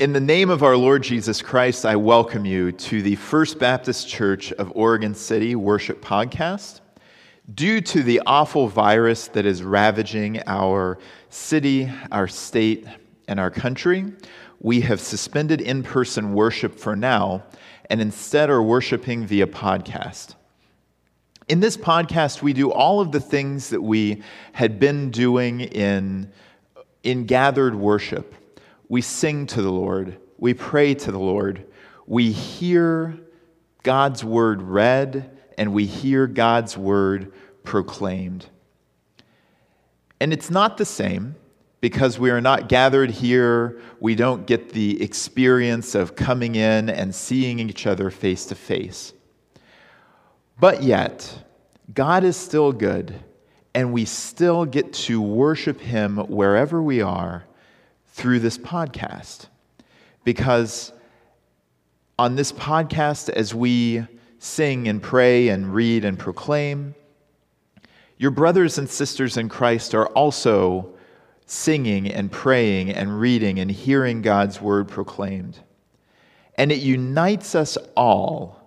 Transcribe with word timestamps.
In 0.00 0.12
the 0.12 0.18
name 0.18 0.50
of 0.50 0.64
our 0.64 0.76
Lord 0.76 1.04
Jesus 1.04 1.40
Christ, 1.40 1.86
I 1.86 1.94
welcome 1.94 2.44
you 2.44 2.72
to 2.72 3.00
the 3.00 3.14
First 3.14 3.60
Baptist 3.60 4.08
Church 4.08 4.50
of 4.54 4.72
Oregon 4.74 5.14
City 5.14 5.54
Worship 5.54 6.04
Podcast. 6.04 6.80
Due 7.54 7.80
to 7.80 8.02
the 8.02 8.20
awful 8.26 8.66
virus 8.66 9.28
that 9.28 9.46
is 9.46 9.62
ravaging 9.62 10.42
our 10.48 10.98
city, 11.28 11.88
our 12.10 12.26
state, 12.26 12.88
and 13.28 13.38
our 13.38 13.52
country, 13.52 14.12
we 14.58 14.80
have 14.80 15.00
suspended 15.00 15.60
in 15.60 15.84
person 15.84 16.34
worship 16.34 16.74
for 16.74 16.96
now 16.96 17.44
and 17.88 18.00
instead 18.00 18.50
are 18.50 18.64
worshiping 18.64 19.24
via 19.24 19.46
podcast. 19.46 20.34
In 21.46 21.60
this 21.60 21.76
podcast, 21.76 22.42
we 22.42 22.52
do 22.52 22.72
all 22.72 23.00
of 23.00 23.12
the 23.12 23.20
things 23.20 23.70
that 23.70 23.82
we 23.82 24.24
had 24.54 24.80
been 24.80 25.12
doing 25.12 25.60
in, 25.60 26.32
in 27.04 27.26
gathered 27.26 27.76
worship 27.76 28.34
we 28.88 29.00
sing 29.00 29.46
to 29.46 29.62
the 29.62 29.72
Lord, 29.72 30.18
we 30.38 30.54
pray 30.54 30.94
to 30.94 31.12
the 31.12 31.18
Lord, 31.18 31.66
we 32.06 32.30
hear 32.30 33.18
God's 33.82 34.24
word 34.24 34.62
read, 34.62 35.30
and 35.56 35.72
we 35.72 35.86
hear 35.86 36.26
God's 36.26 36.76
word 36.76 37.32
proclaimed. 37.62 38.46
And 40.20 40.32
it's 40.32 40.50
not 40.50 40.76
the 40.76 40.84
same 40.84 41.36
because 41.80 42.18
we 42.18 42.30
are 42.30 42.40
not 42.40 42.68
gathered 42.68 43.10
here. 43.10 43.80
We 44.00 44.14
don't 44.14 44.46
get 44.46 44.70
the 44.70 45.02
experience 45.02 45.94
of 45.94 46.16
coming 46.16 46.54
in 46.54 46.88
and 46.88 47.14
seeing 47.14 47.60
each 47.60 47.86
other 47.86 48.10
face 48.10 48.46
to 48.46 48.54
face. 48.54 49.12
But 50.58 50.82
yet, 50.82 51.44
God 51.92 52.24
is 52.24 52.36
still 52.36 52.72
good, 52.72 53.14
and 53.74 53.92
we 53.92 54.04
still 54.04 54.64
get 54.64 54.92
to 54.94 55.20
worship 55.20 55.80
Him 55.80 56.16
wherever 56.16 56.82
we 56.82 57.02
are 57.02 57.44
through 58.14 58.38
this 58.38 58.56
podcast. 58.56 59.48
Because 60.22 60.92
on 62.16 62.36
this 62.36 62.52
podcast, 62.52 63.28
as 63.28 63.52
we 63.52 64.06
sing 64.38 64.86
and 64.86 65.02
pray 65.02 65.48
and 65.48 65.74
read 65.74 66.04
and 66.04 66.16
proclaim, 66.16 66.94
your 68.16 68.30
brothers 68.30 68.78
and 68.78 68.88
sisters 68.88 69.36
in 69.36 69.48
Christ 69.48 69.96
are 69.96 70.06
also 70.06 70.94
singing 71.46 72.10
and 72.10 72.30
praying 72.30 72.90
and 72.90 73.18
reading 73.20 73.58
and 73.58 73.68
hearing 73.68 74.22
God's 74.22 74.60
word 74.60 74.88
proclaimed. 74.88 75.58
And 76.54 76.70
it 76.70 76.78
unites 76.78 77.56
us 77.56 77.76
all 77.96 78.60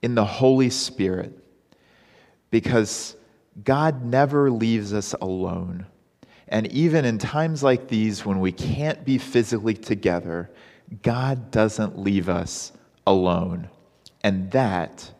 in 0.00 0.14
the 0.14 0.24
Holy 0.24 0.70
Spirit 0.70 1.38
because 2.50 3.14
God 3.62 4.06
never 4.06 4.50
leaves 4.50 4.94
us 4.94 5.14
alone. 5.20 5.86
And 6.52 6.70
even 6.70 7.06
in 7.06 7.16
times 7.16 7.62
like 7.62 7.88
these, 7.88 8.26
when 8.26 8.38
we 8.38 8.52
can't 8.52 9.06
be 9.06 9.16
physically 9.16 9.72
together, 9.72 10.50
God 11.02 11.50
doesn't 11.50 11.98
leave 11.98 12.28
us 12.28 12.72
alone. 13.06 13.70
And 14.22 14.50
that, 14.50 15.10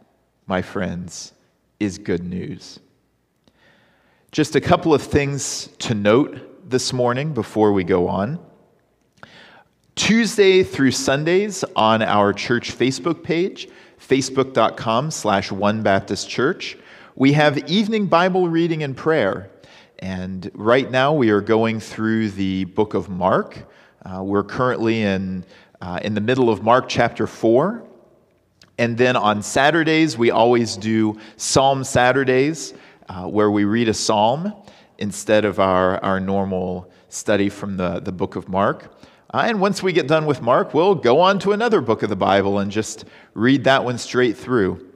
my 0.46 0.60
friends, 0.60 1.32
is 1.80 1.96
good 1.96 2.22
news. 2.22 2.80
Just 4.30 4.56
a 4.56 4.60
couple 4.60 4.92
of 4.92 5.00
things 5.00 5.68
to 5.78 5.94
note 5.94 6.68
this 6.68 6.92
morning 6.92 7.32
before 7.32 7.72
we 7.72 7.82
go 7.82 8.08
on. 8.08 8.38
Tuesday 9.94 10.62
through 10.62 10.90
Sundays 10.90 11.64
on 11.74 12.02
our 12.02 12.34
church 12.34 12.76
Facebook 12.76 13.22
page, 13.22 13.70
facebook.com 13.98 15.10
slash 15.10 15.50
One 15.50 15.82
Baptist 15.82 16.28
Church, 16.28 16.76
we 17.14 17.32
have 17.32 17.56
evening 17.70 18.04
Bible 18.04 18.50
reading 18.50 18.82
and 18.82 18.94
prayer 18.94 19.48
and 20.02 20.50
right 20.54 20.90
now 20.90 21.12
we 21.12 21.30
are 21.30 21.40
going 21.40 21.78
through 21.78 22.30
the 22.30 22.64
book 22.64 22.94
of 22.94 23.08
Mark. 23.08 23.68
Uh, 24.04 24.20
we're 24.20 24.42
currently 24.42 25.02
in, 25.02 25.44
uh, 25.80 26.00
in 26.02 26.14
the 26.14 26.20
middle 26.20 26.50
of 26.50 26.64
Mark 26.64 26.88
chapter 26.88 27.24
4. 27.28 27.84
And 28.78 28.98
then 28.98 29.14
on 29.14 29.42
Saturdays, 29.42 30.18
we 30.18 30.32
always 30.32 30.76
do 30.76 31.20
Psalm 31.36 31.84
Saturdays, 31.84 32.74
uh, 33.08 33.28
where 33.28 33.52
we 33.52 33.62
read 33.62 33.88
a 33.88 33.94
psalm 33.94 34.52
instead 34.98 35.44
of 35.44 35.60
our, 35.60 36.02
our 36.02 36.18
normal 36.18 36.90
study 37.08 37.48
from 37.48 37.76
the, 37.76 38.00
the 38.00 38.10
book 38.10 38.34
of 38.34 38.48
Mark. 38.48 38.92
Uh, 39.32 39.44
and 39.46 39.60
once 39.60 39.84
we 39.84 39.92
get 39.92 40.08
done 40.08 40.26
with 40.26 40.42
Mark, 40.42 40.74
we'll 40.74 40.96
go 40.96 41.20
on 41.20 41.38
to 41.38 41.52
another 41.52 41.80
book 41.80 42.02
of 42.02 42.08
the 42.08 42.16
Bible 42.16 42.58
and 42.58 42.72
just 42.72 43.04
read 43.34 43.62
that 43.64 43.84
one 43.84 43.98
straight 43.98 44.36
through. 44.36 44.91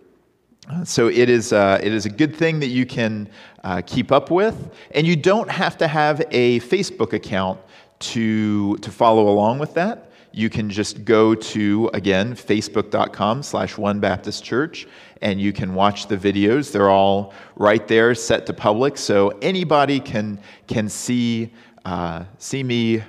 So 0.84 1.08
it 1.08 1.28
is, 1.30 1.52
uh, 1.52 1.80
it 1.82 1.92
is 1.92 2.06
a 2.06 2.10
good 2.10 2.34
thing 2.34 2.58
that 2.60 2.68
you 2.68 2.86
can 2.86 3.28
uh, 3.62 3.82
keep 3.86 4.10
up 4.10 4.30
with, 4.30 4.74
and 4.90 5.06
you 5.06 5.14
don't 5.14 5.48
have 5.48 5.78
to 5.78 5.86
have 5.86 6.20
a 6.30 6.58
Facebook 6.60 7.12
account 7.12 7.60
to, 8.00 8.76
to 8.78 8.90
follow 8.90 9.28
along 9.28 9.60
with 9.60 9.74
that. 9.74 10.10
You 10.32 10.50
can 10.50 10.68
just 10.68 11.04
go 11.04 11.34
to, 11.34 11.88
again, 11.94 12.34
facebook.com 12.34 13.42
slash 13.42 13.78
One 13.78 14.00
Baptist 14.00 14.44
Church, 14.44 14.86
and 15.22 15.40
you 15.40 15.52
can 15.52 15.72
watch 15.72 16.08
the 16.08 16.16
videos. 16.16 16.72
They're 16.72 16.90
all 16.90 17.32
right 17.54 17.86
there, 17.86 18.14
set 18.14 18.44
to 18.46 18.52
public, 18.52 18.98
so 18.98 19.30
anybody 19.40 20.00
can, 20.00 20.38
can 20.66 20.88
see, 20.88 21.52
uh, 21.84 22.24
see 22.38 22.62
me 22.62 23.02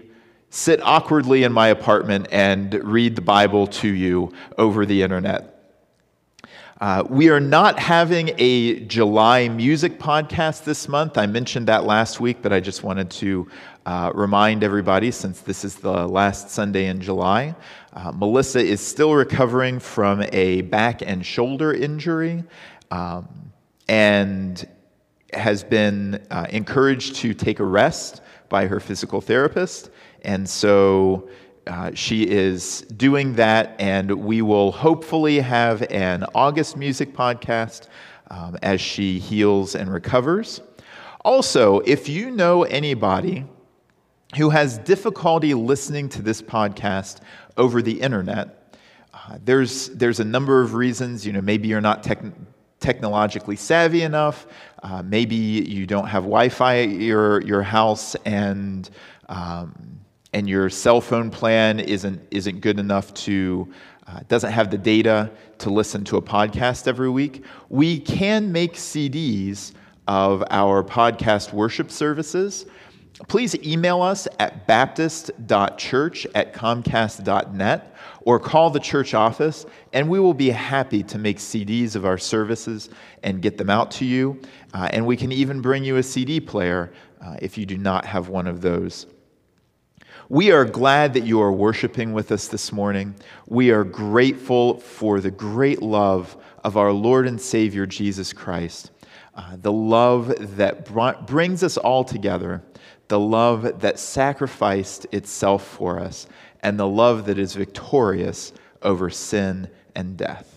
sit 0.51 0.81
awkwardly 0.81 1.43
in 1.43 1.51
my 1.51 1.67
apartment 1.67 2.27
and 2.31 2.73
read 2.83 3.15
the 3.15 3.21
Bible 3.21 3.67
to 3.67 3.87
you 3.89 4.31
over 4.57 4.85
the 4.85 5.01
internet. 5.01 5.56
Uh, 6.79 7.03
we 7.09 7.29
are 7.29 7.39
not 7.39 7.79
having 7.79 8.29
a 8.37 8.79
July 8.81 9.49
music 9.49 9.97
podcast 9.97 10.63
this 10.63 10.87
month. 10.87 11.17
I 11.17 11.25
mentioned 11.25 11.67
that 11.69 11.85
last 11.85 12.19
week, 12.19 12.37
but 12.43 12.53
I 12.53 12.59
just 12.59 12.83
wanted 12.83 13.09
to 13.11 13.49
uh, 13.87 14.11
remind 14.13 14.63
everybody 14.63 15.09
since 15.09 15.41
this 15.41 15.65
is 15.65 15.77
the 15.77 16.07
last 16.07 16.51
Sunday 16.51 16.85
in 16.85 17.01
July. 17.01 17.55
Uh, 17.93 18.11
Melissa 18.11 18.59
is 18.59 18.79
still 18.79 19.15
recovering 19.15 19.79
from 19.79 20.21
a 20.31 20.61
back 20.61 21.01
and 21.01 21.25
shoulder 21.25 21.73
injury 21.73 22.43
um, 22.91 23.51
and 23.87 24.67
has 25.33 25.63
been 25.63 26.23
uh, 26.29 26.45
encouraged 26.51 27.15
to 27.15 27.33
take 27.33 27.59
a 27.59 27.65
rest 27.65 28.21
by 28.49 28.67
her 28.67 28.79
physical 28.79 29.19
therapist. 29.19 29.89
And 30.21 30.47
so 30.47 31.27
uh, 31.67 31.91
she 31.93 32.23
is 32.23 32.81
doing 32.95 33.33
that, 33.33 33.75
and 33.79 34.11
we 34.11 34.41
will 34.41 34.71
hopefully 34.71 35.39
have 35.39 35.81
an 35.91 36.25
August 36.33 36.77
music 36.77 37.13
podcast 37.13 37.87
um, 38.29 38.57
as 38.61 38.81
she 38.81 39.19
heals 39.19 39.75
and 39.75 39.91
recovers. 39.91 40.61
Also, 41.23 41.79
if 41.79 42.07
you 42.07 42.31
know 42.31 42.63
anybody 42.63 43.45
who 44.37 44.49
has 44.49 44.77
difficulty 44.79 45.53
listening 45.53 46.09
to 46.09 46.21
this 46.21 46.41
podcast 46.41 47.19
over 47.57 47.81
the 47.81 47.99
internet, 48.01 48.75
uh, 49.13 49.37
there's, 49.43 49.89
there's 49.89 50.19
a 50.19 50.25
number 50.25 50.61
of 50.61 50.73
reasons. 50.73 51.25
You 51.25 51.33
know, 51.33 51.41
maybe 51.41 51.67
you're 51.67 51.81
not 51.81 52.03
tech- 52.03 52.23
technologically 52.79 53.55
savvy 53.55 54.03
enough. 54.03 54.47
Uh, 54.83 55.01
maybe 55.03 55.35
you 55.35 55.85
don't 55.85 56.07
have 56.07 56.23
Wi 56.23 56.49
Fi 56.49 56.83
at 56.83 56.89
your, 56.89 57.41
your 57.41 57.61
house 57.61 58.15
and 58.25 58.89
um, 59.29 59.99
and 60.37 60.47
your 60.47 60.69
cell 60.69 61.01
phone 61.01 61.31
plan 61.31 61.79
isn't, 61.79 62.21
isn't 62.29 62.61
good 62.61 62.79
enough 62.79 63.11
to, 63.15 63.67
uh, 64.05 64.19
doesn't 64.27 64.51
have 64.51 64.69
the 64.69 64.77
data 64.77 65.31
to 65.57 65.71
listen 65.71 66.03
to 66.03 66.17
a 66.17 66.21
podcast 66.21 66.87
every 66.87 67.09
week, 67.09 67.43
we 67.69 67.99
can 67.99 68.51
make 68.51 68.75
CDs 68.75 69.73
of 70.07 70.43
our 70.51 70.83
podcast 70.83 71.53
worship 71.53 71.89
services. 71.89 72.67
Please 73.27 73.55
email 73.65 74.03
us 74.03 74.27
at 74.37 74.67
baptist.church 74.67 76.27
at 76.35 76.53
comcast.net 76.53 77.95
or 78.21 78.39
call 78.39 78.69
the 78.69 78.79
church 78.79 79.15
office, 79.15 79.65
and 79.93 80.07
we 80.07 80.19
will 80.19 80.35
be 80.35 80.51
happy 80.51 81.01
to 81.01 81.17
make 81.17 81.39
CDs 81.39 81.95
of 81.95 82.05
our 82.05 82.19
services 82.19 82.91
and 83.23 83.41
get 83.41 83.57
them 83.57 83.71
out 83.71 83.89
to 83.89 84.05
you. 84.05 84.39
Uh, 84.75 84.87
and 84.93 85.03
we 85.03 85.17
can 85.17 85.31
even 85.31 85.61
bring 85.61 85.83
you 85.83 85.97
a 85.97 86.03
CD 86.03 86.39
player 86.39 86.93
uh, 87.21 87.37
if 87.41 87.57
you 87.57 87.65
do 87.65 87.79
not 87.79 88.05
have 88.05 88.29
one 88.29 88.45
of 88.45 88.61
those. 88.61 89.07
We 90.29 90.51
are 90.51 90.65
glad 90.65 91.13
that 91.13 91.23
you 91.25 91.41
are 91.41 91.53
worshiping 91.53 92.11
with 92.11 92.33
us 92.33 92.49
this 92.49 92.73
morning. 92.73 93.15
We 93.47 93.71
are 93.71 93.85
grateful 93.85 94.77
for 94.81 95.21
the 95.21 95.31
great 95.31 95.81
love 95.81 96.35
of 96.65 96.75
our 96.75 96.91
Lord 96.91 97.27
and 97.27 97.39
Savior 97.39 97.85
Jesus 97.85 98.33
Christ, 98.33 98.91
uh, 99.35 99.55
the 99.55 99.71
love 99.71 100.57
that 100.57 100.83
br- 100.83 101.11
brings 101.25 101.63
us 101.63 101.77
all 101.77 102.03
together, 102.03 102.61
the 103.07 103.17
love 103.17 103.79
that 103.79 103.99
sacrificed 103.99 105.05
itself 105.13 105.65
for 105.65 105.97
us, 105.97 106.27
and 106.61 106.77
the 106.77 106.89
love 106.89 107.25
that 107.27 107.39
is 107.39 107.55
victorious 107.55 108.51
over 108.81 109.09
sin 109.09 109.69
and 109.95 110.17
death. 110.17 110.56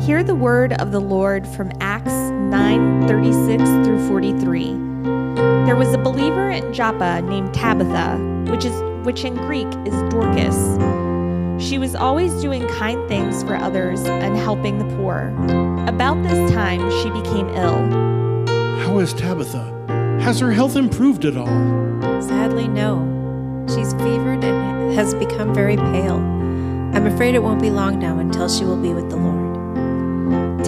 Hear 0.00 0.24
the 0.24 0.34
word 0.34 0.72
of 0.72 0.92
the 0.92 1.00
Lord 1.00 1.46
from 1.46 1.70
Acts 1.78 2.10
9:36 2.10 3.84
through 3.84 4.08
43. 4.08 4.74
There 5.66 5.76
was 5.76 5.92
a 5.92 5.98
believer 5.98 6.50
in 6.50 6.72
Joppa 6.72 7.20
named 7.20 7.52
Tabitha, 7.52 8.16
which 8.50 8.64
is 8.64 8.72
which 9.04 9.24
in 9.24 9.34
Greek 9.34 9.68
is 9.84 9.94
Dorcas. 10.10 10.78
She 11.62 11.76
was 11.76 11.94
always 11.94 12.32
doing 12.40 12.66
kind 12.68 13.06
things 13.08 13.42
for 13.42 13.56
others 13.56 14.02
and 14.06 14.36
helping 14.38 14.78
the 14.78 14.96
poor. 14.96 15.34
About 15.86 16.22
this 16.22 16.50
time, 16.50 16.80
she 17.02 17.10
became 17.10 17.48
ill. 17.50 17.78
How 18.86 18.98
is 19.00 19.12
Tabitha? 19.12 19.64
Has 20.22 20.40
her 20.40 20.50
health 20.50 20.76
improved 20.76 21.26
at 21.26 21.36
all? 21.36 21.46
Sadly, 22.22 22.68
no. 22.68 23.04
She's 23.68 23.92
fevered 23.92 24.42
and 24.44 24.94
has 24.94 25.14
become 25.14 25.52
very 25.52 25.76
pale. 25.76 26.16
I'm 26.92 27.06
afraid 27.06 27.34
it 27.34 27.42
won't 27.42 27.60
be 27.60 27.70
long 27.70 27.98
now 27.98 28.18
until 28.18 28.48
she 28.48 28.64
will 28.64 28.80
be 28.80 28.94
with 28.94 29.10
the 29.10 29.16
Lord. 29.16 29.39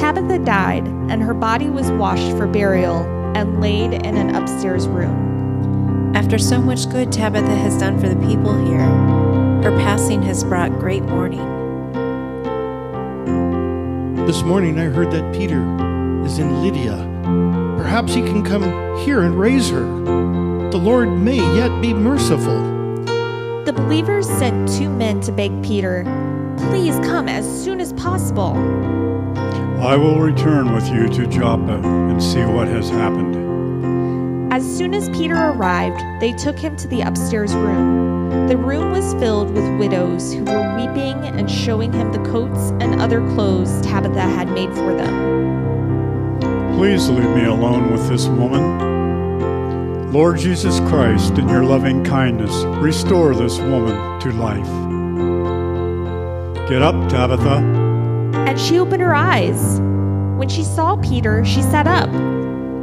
Tabitha 0.03 0.41
died, 0.41 0.85
and 1.11 1.23
her 1.23 1.33
body 1.33 1.71
was 1.71 1.89
washed 1.93 2.37
for 2.37 2.49
burial 2.49 3.05
and 3.37 3.61
laid 3.61 3.93
in 3.93 4.17
an 4.17 4.35
upstairs 4.35 4.89
room. 4.89 6.13
After 6.17 6.41
so 6.41 6.61
much 6.61 6.91
good 6.91 7.13
Tabitha 7.13 7.55
has 7.55 7.79
done 7.79 8.01
for 8.01 8.09
the 8.09 8.17
people 8.27 8.53
here, 8.67 8.81
her 9.63 9.71
passing 9.79 10.21
has 10.23 10.43
brought 10.43 10.77
great 10.81 11.05
mourning. 11.05 11.39
This 14.27 14.43
morning 14.43 14.77
I 14.81 14.87
heard 14.87 15.13
that 15.13 15.33
Peter 15.33 15.61
is 16.27 16.41
in 16.41 16.65
Lydda. 16.65 17.77
Perhaps 17.81 18.13
he 18.13 18.23
can 18.23 18.43
come 18.43 18.65
here 19.05 19.23
and 19.23 19.39
raise 19.39 19.71
her. 19.71 19.85
The 20.73 20.79
Lord 20.79 21.11
may 21.11 21.37
yet 21.37 21.81
be 21.81 21.95
merciful. 21.95 22.61
The 23.65 23.73
believers 23.73 24.29
sent 24.29 24.69
two 24.69 24.91
men 24.91 25.21
to 25.21 25.31
beg 25.31 25.63
Peter, 25.63 26.03
Please 26.71 26.97
come 27.07 27.29
as 27.29 27.47
soon 27.65 27.81
as 27.81 27.93
possible. 27.93 28.57
I 29.83 29.97
will 29.97 30.21
return 30.21 30.73
with 30.75 30.89
you 30.89 31.09
to 31.09 31.27
Joppa 31.27 31.81
and 31.83 32.23
see 32.23 32.45
what 32.45 32.69
has 32.69 32.89
happened. 32.89 34.53
As 34.53 34.65
soon 34.65 34.95
as 34.95 35.09
Peter 35.09 35.35
arrived, 35.35 36.01
they 36.21 36.33
took 36.33 36.59
him 36.59 36.77
to 36.77 36.87
the 36.87 37.01
upstairs 37.01 37.55
room. 37.55 38.47
The 38.49 38.57
room 38.57 38.93
was 38.93 39.15
filled 39.15 39.53
with 39.53 39.79
widows 39.79 40.33
who 40.33 40.45
were 40.45 40.77
weeping 40.77 41.17
and 41.25 41.51
showing 41.51 41.93
him 41.93 42.13
the 42.13 42.23
coats 42.31 42.71
and 42.81 43.01
other 43.01 43.21
clothes 43.35 43.81
Tabitha 43.81 44.21
had 44.21 44.51
made 44.53 44.73
for 44.75 44.95
them. 44.95 45.33
Please 46.77 47.09
leave 47.09 47.31
me 47.31 47.45
alone 47.47 47.91
with 47.91 48.09
this 48.09 48.27
woman. 48.27 50.13
Lord 50.13 50.39
Jesus 50.39 50.81
Christ, 50.81 51.39
in 51.39 51.49
your 51.49 51.65
loving 51.65 52.05
kindness, 52.05 52.55
restore 52.83 53.35
this 53.35 53.59
woman 53.59 54.21
to 54.21 54.33
life. 54.33 54.69
Get 56.69 56.83
up, 56.83 57.09
Tabitha. 57.09 57.82
And 58.53 58.61
she 58.61 58.79
opened 58.79 59.01
her 59.01 59.15
eyes. 59.15 59.81
When 60.39 60.47
she 60.47 60.63
saw 60.63 60.97
Peter, 60.97 61.43
she 61.43 61.63
sat 61.63 61.87
up. 61.87 62.11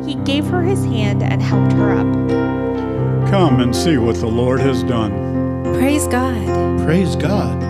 He 0.04 0.16
gave 0.16 0.48
her 0.48 0.64
his 0.64 0.84
hand 0.84 1.22
and 1.22 1.44
helped 1.44 1.74
her 1.74 1.92
up. 1.92 3.30
Come 3.30 3.60
and 3.60 3.76
see 3.76 3.98
what 3.98 4.16
the 4.16 4.26
Lord 4.26 4.62
has 4.62 4.82
done. 4.82 5.12
Praise 5.76 6.08
God. 6.08 6.84
Praise 6.84 7.16
God. 7.16 7.62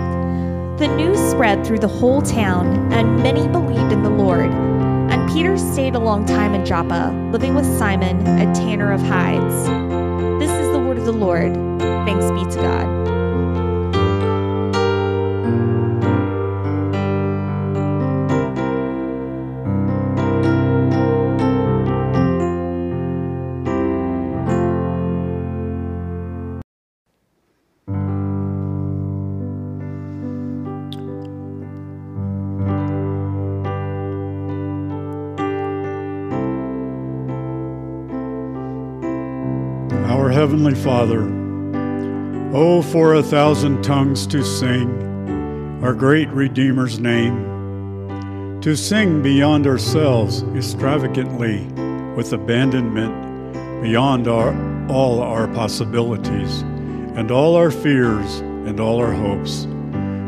The 0.80 0.88
news 0.96 1.20
spread 1.30 1.68
through 1.68 1.80
the 1.80 1.90
whole 1.90 2.22
town, 2.22 2.94
and 2.94 3.22
many 3.22 3.46
believed 3.50 3.92
in 3.92 4.02
the 4.02 4.10
Lord. 4.10 4.50
And 4.50 5.30
Peter 5.30 5.58
stayed 5.58 5.96
a 5.96 6.00
long 6.00 6.26
time 6.26 6.54
in 6.54 6.66
Joppa, 6.66 7.14
living 7.34 7.54
with 7.54 7.66
Simon, 7.78 8.26
a 8.26 8.46
tanner 8.56 8.94
of 8.94 9.02
hides. 9.02 9.66
This 10.40 10.52
is 10.52 10.72
the 10.72 10.80
word 10.80 11.00
of 11.00 11.04
the 11.04 11.12
Lord. 11.12 11.54
Thanks 11.82 12.32
be 12.32 12.50
to 12.56 12.62
God. 12.62 12.99
Heavenly 40.70 40.86
Father, 40.86 42.56
oh, 42.56 42.84
for 42.84 43.16
a 43.16 43.24
thousand 43.24 43.82
tongues 43.82 44.28
to 44.28 44.44
sing 44.44 45.82
our 45.82 45.96
great 45.96 46.30
Redeemer's 46.30 47.00
name, 47.00 48.62
to 48.62 48.76
sing 48.76 49.24
beyond 49.24 49.66
ourselves 49.66 50.44
extravagantly 50.56 51.66
with 52.16 52.34
abandonment 52.34 53.82
beyond 53.82 54.28
our, 54.28 54.54
all 54.92 55.24
our 55.24 55.48
possibilities 55.48 56.62
and 57.18 57.32
all 57.32 57.56
our 57.56 57.72
fears 57.72 58.42
and 58.42 58.80
all 58.80 59.00
our 59.00 59.14
hopes, 59.14 59.64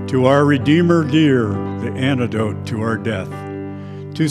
to 0.10 0.26
our 0.26 0.44
Redeemer 0.44 1.04
dear, 1.04 1.50
the 1.50 1.94
antidote 1.96 2.66
to 2.66 2.82
our 2.82 2.98
death, 2.98 3.30
to 4.16 4.28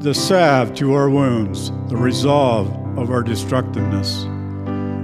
the 0.00 0.12
salve 0.12 0.74
to 0.74 0.92
our 0.92 1.08
wounds, 1.08 1.70
the 1.88 1.96
resolve 1.96 2.68
of 2.98 3.10
our 3.10 3.22
destructiveness 3.22 4.26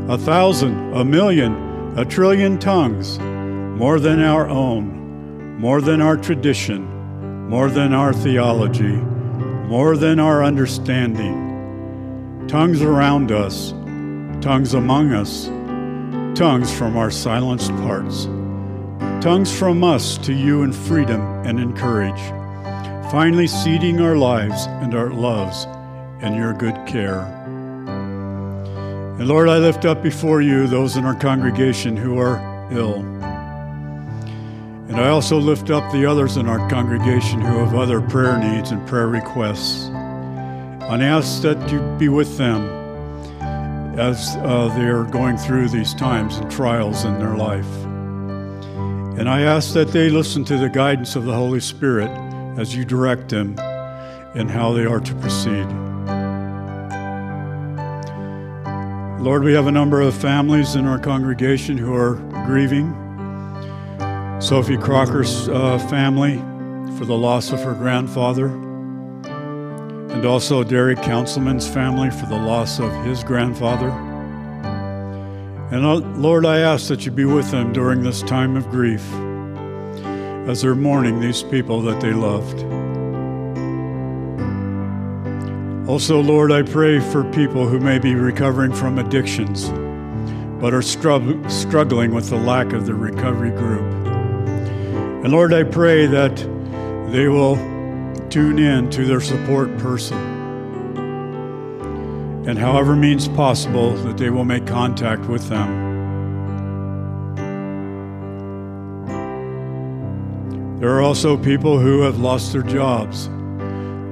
a 0.09 0.19
thousand, 0.19 0.93
a 0.93 1.03
million, 1.03 1.99
a 1.99 2.05
trillion 2.05 2.59
tongues, 2.59 3.19
more 3.19 3.99
than 3.99 4.21
our 4.21 4.47
own, 4.49 5.59
more 5.59 5.81
than 5.81 6.03
our 6.03 6.19
tradition, 6.19 7.49
more 7.49 7.71
than 7.71 7.95
our 7.95 8.13
theology, 8.13 8.97
more 9.67 9.97
than 9.97 10.21
our 10.21 10.45
understanding. 10.45 12.45
Tongues 12.49 12.83
around 12.83 13.33
us, 13.33 13.71
tongues 14.43 14.75
among 14.75 15.13
us, 15.13 15.47
tongues 16.39 16.71
from 16.71 16.99
our 16.99 17.11
silenced 17.11 17.71
parts, 17.77 18.27
tongues 19.25 19.57
from 19.57 19.83
us 19.83 20.19
to 20.19 20.35
you 20.35 20.65
in 20.65 20.73
freedom 20.73 21.23
and 21.47 21.59
in 21.59 21.75
courage, 21.75 22.21
finally 23.11 23.47
seeding 23.47 24.03
our 24.03 24.19
lives 24.19 24.67
and 24.67 24.95
our 24.95 25.11
loves 25.11 25.67
in 26.23 26.35
your 26.35 26.53
good 26.53 26.77
care. 26.87 27.44
And 29.25 29.31
Lord, 29.31 29.49
I 29.49 29.57
lift 29.57 29.87
up 29.87 30.03
before 30.03 30.43
you 30.43 30.67
those 30.67 30.97
in 30.97 31.07
our 31.07 31.15
congregation 31.15 31.97
who 31.97 32.19
are 32.19 32.37
ill. 32.71 32.97
And 34.87 34.97
I 34.97 35.09
also 35.09 35.39
lift 35.39 35.71
up 35.71 35.91
the 35.93 36.05
others 36.05 36.37
in 36.37 36.47
our 36.47 36.69
congregation 36.69 37.41
who 37.41 37.57
have 37.61 37.75
other 37.75 38.03
prayer 38.03 38.37
needs 38.37 38.71
and 38.71 38.87
prayer 38.87 39.09
requests. 39.09 39.87
And 39.87 41.03
I 41.03 41.05
ask 41.05 41.41
that 41.41 41.73
you 41.73 41.81
be 41.99 42.11
with 42.11 42.37
them 42.37 42.69
as 43.99 44.37
uh, 44.41 44.71
they 44.77 44.85
are 44.85 45.05
going 45.05 45.39
through 45.39 45.71
these 45.71 45.95
times 45.95 46.37
and 46.37 46.51
trials 46.51 47.07
in 47.07 47.19
their 47.19 47.35
life. 47.35 47.75
And 49.19 49.27
I 49.27 49.41
ask 49.41 49.73
that 49.73 49.89
they 49.89 50.11
listen 50.11 50.45
to 50.45 50.59
the 50.59 50.69
guidance 50.69 51.17
of 51.17 51.25
the 51.25 51.33
Holy 51.33 51.61
Spirit 51.61 52.11
as 52.59 52.77
you 52.77 52.85
direct 52.85 53.31
them 53.31 53.59
in 54.35 54.51
how 54.51 54.75
they 54.75 54.85
are 54.85 55.01
to 55.01 55.15
proceed. 55.15 55.94
Lord, 59.25 59.43
we 59.43 59.55
have 59.55 59.67
a 59.67 59.73
number 59.73 60.03
of 60.03 60.15
families 60.15 60.75
in 60.75 60.85
our 60.85 60.99
congregation 60.99 61.79
who 61.79 61.95
are 61.95 62.17
grieving. 62.45 62.93
Sophie 64.39 64.77
Crocker's 64.77 65.49
uh, 65.49 65.79
family 65.89 66.37
for 66.99 67.07
the 67.07 67.17
loss 67.17 67.51
of 67.51 67.59
her 67.61 67.73
grandfather, 67.73 68.49
and 70.13 70.27
also 70.27 70.63
Derek 70.63 71.01
Councilman's 71.01 71.67
family 71.67 72.11
for 72.11 72.27
the 72.27 72.37
loss 72.37 72.79
of 72.79 72.93
his 73.07 73.25
grandfather. 73.25 73.89
And 75.73 75.87
uh, 75.87 75.95
Lord, 76.19 76.45
I 76.45 76.59
ask 76.59 76.89
that 76.89 77.07
you 77.07 77.11
be 77.11 77.25
with 77.25 77.51
them 77.51 77.73
during 77.73 78.03
this 78.03 78.21
time 78.21 78.57
of 78.57 78.69
grief 78.69 79.03
as 80.47 80.61
they're 80.61 80.75
mourning 80.75 81.19
these 81.19 81.43
people 81.43 81.81
that 81.81 81.99
they 82.03 82.13
loved. 82.13 82.63
Also, 85.87 86.19
Lord, 86.19 86.51
I 86.51 86.63
pray 86.63 86.99
for 86.99 87.25
people 87.33 87.69
who 87.69 87.79
may 87.79 87.99
be 87.99 88.15
recovering 88.15 88.73
from 88.73 88.99
addictions 88.99 89.71
but 90.59 90.73
are 90.73 90.81
strugg- 90.81 91.51
struggling 91.51 92.15
with 92.15 92.31
the 92.31 92.39
lack 92.39 92.73
of 92.73 92.87
the 92.87 92.95
recovery 92.95 93.51
group. 93.51 93.83
And 95.23 95.31
Lord, 95.31 95.53
I 95.53 95.63
pray 95.63 96.07
that 96.07 96.37
they 97.13 97.29
will 97.29 97.57
tune 98.31 98.59
in 98.59 98.89
to 98.93 99.05
their 99.05 99.21
support 99.21 99.77
person. 99.77 100.17
And 102.49 102.59
however 102.59 102.97
means 102.97 103.29
possible, 103.29 103.93
that 104.05 104.17
they 104.17 104.31
will 104.31 104.47
make 104.47 104.67
contact 104.67 105.27
with 105.27 105.51
them. 105.51 105.83
There 110.81 110.89
are 110.91 111.03
also 111.03 111.37
people 111.37 111.79
who 111.79 112.01
have 112.01 112.21
lost 112.21 112.55
their 112.55 112.63
jobs 112.63 113.29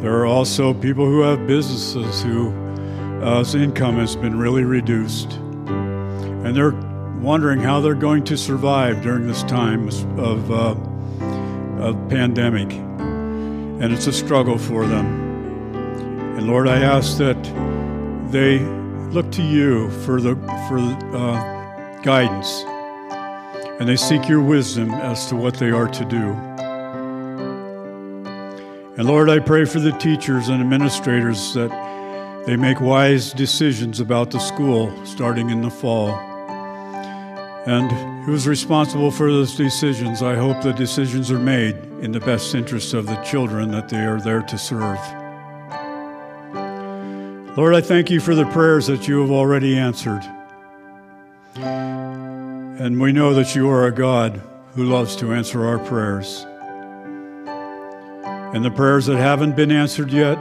there 0.02 0.16
are 0.16 0.26
also 0.26 0.74
people 0.74 1.06
who 1.06 1.20
have 1.20 1.46
businesses 1.46 2.22
whose 2.22 3.54
uh, 3.54 3.58
income 3.58 3.98
has 3.98 4.16
been 4.16 4.36
really 4.36 4.64
reduced. 4.64 5.34
And 5.34 6.56
they're 6.56 6.72
wondering 7.20 7.60
how 7.60 7.80
they're 7.80 7.94
going 7.94 8.24
to 8.24 8.36
survive 8.36 9.00
during 9.02 9.28
this 9.28 9.44
time 9.44 9.88
of, 10.18 10.50
uh, 10.50 10.74
of 11.80 12.08
pandemic. 12.08 12.72
And 12.72 13.92
it's 13.92 14.08
a 14.08 14.12
struggle 14.12 14.58
for 14.58 14.86
them. 14.86 15.06
And 16.36 16.48
Lord, 16.48 16.66
I 16.66 16.80
ask 16.80 17.16
that 17.18 17.40
they 18.32 18.58
look 19.12 19.30
to 19.32 19.42
you 19.42 19.88
for 20.04 20.20
the 20.20 20.34
for 20.68 20.78
uh, 21.16 22.02
guidance 22.02 22.64
and 23.78 23.88
they 23.88 23.96
seek 23.96 24.28
your 24.28 24.40
wisdom 24.40 24.90
as 24.90 25.26
to 25.26 25.36
what 25.36 25.54
they 25.54 25.70
are 25.70 25.86
to 25.86 26.04
do. 26.04 26.71
And 28.98 29.08
Lord, 29.08 29.30
I 29.30 29.38
pray 29.38 29.64
for 29.64 29.80
the 29.80 29.92
teachers 29.92 30.48
and 30.48 30.60
administrators 30.60 31.54
that 31.54 31.70
they 32.46 32.56
make 32.56 32.78
wise 32.80 33.32
decisions 33.32 34.00
about 34.00 34.30
the 34.30 34.38
school 34.38 34.92
starting 35.06 35.48
in 35.48 35.62
the 35.62 35.70
fall. 35.70 36.10
And 37.66 37.90
who's 38.24 38.46
responsible 38.46 39.10
for 39.10 39.32
those 39.32 39.54
decisions? 39.56 40.22
I 40.22 40.34
hope 40.34 40.60
the 40.60 40.72
decisions 40.72 41.30
are 41.30 41.38
made 41.38 41.76
in 42.02 42.12
the 42.12 42.20
best 42.20 42.54
interest 42.54 42.92
of 42.92 43.06
the 43.06 43.16
children 43.22 43.70
that 43.70 43.88
they 43.88 44.04
are 44.04 44.20
there 44.20 44.42
to 44.42 44.58
serve. 44.58 44.98
Lord, 47.56 47.74
I 47.74 47.80
thank 47.80 48.10
you 48.10 48.20
for 48.20 48.34
the 48.34 48.44
prayers 48.46 48.88
that 48.88 49.08
you 49.08 49.20
have 49.22 49.30
already 49.30 49.78
answered. 49.78 50.22
And 51.54 53.00
we 53.00 53.12
know 53.12 53.32
that 53.32 53.54
you 53.54 53.70
are 53.70 53.86
a 53.86 53.92
God 53.92 54.42
who 54.74 54.84
loves 54.84 55.16
to 55.16 55.32
answer 55.32 55.64
our 55.64 55.78
prayers. 55.78 56.44
And 58.54 58.64
the 58.64 58.70
prayers 58.70 59.06
that 59.06 59.16
haven't 59.16 59.56
been 59.56 59.72
answered 59.72 60.12
yet, 60.12 60.38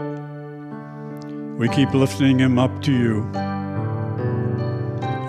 we 1.57 1.69
keep 1.69 1.93
lifting 1.93 2.37
them 2.37 2.59
up 2.59 2.81
to 2.81 2.91
you. 2.91 3.23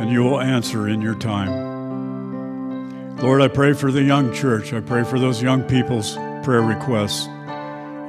And 0.01 0.11
you 0.11 0.25
will 0.25 0.41
answer 0.41 0.89
in 0.89 1.01
your 1.01 1.15
time. 1.15 1.71
Lord, 3.19 3.41
I 3.41 3.47
pray 3.47 3.73
for 3.73 3.93
the 3.93 4.03
young 4.03 4.35
church. 4.35 4.73
I 4.73 4.81
pray 4.81 5.05
for 5.05 5.21
those 5.21 5.41
young 5.41 5.63
people's 5.63 6.17
prayer 6.43 6.63
requests. 6.63 7.29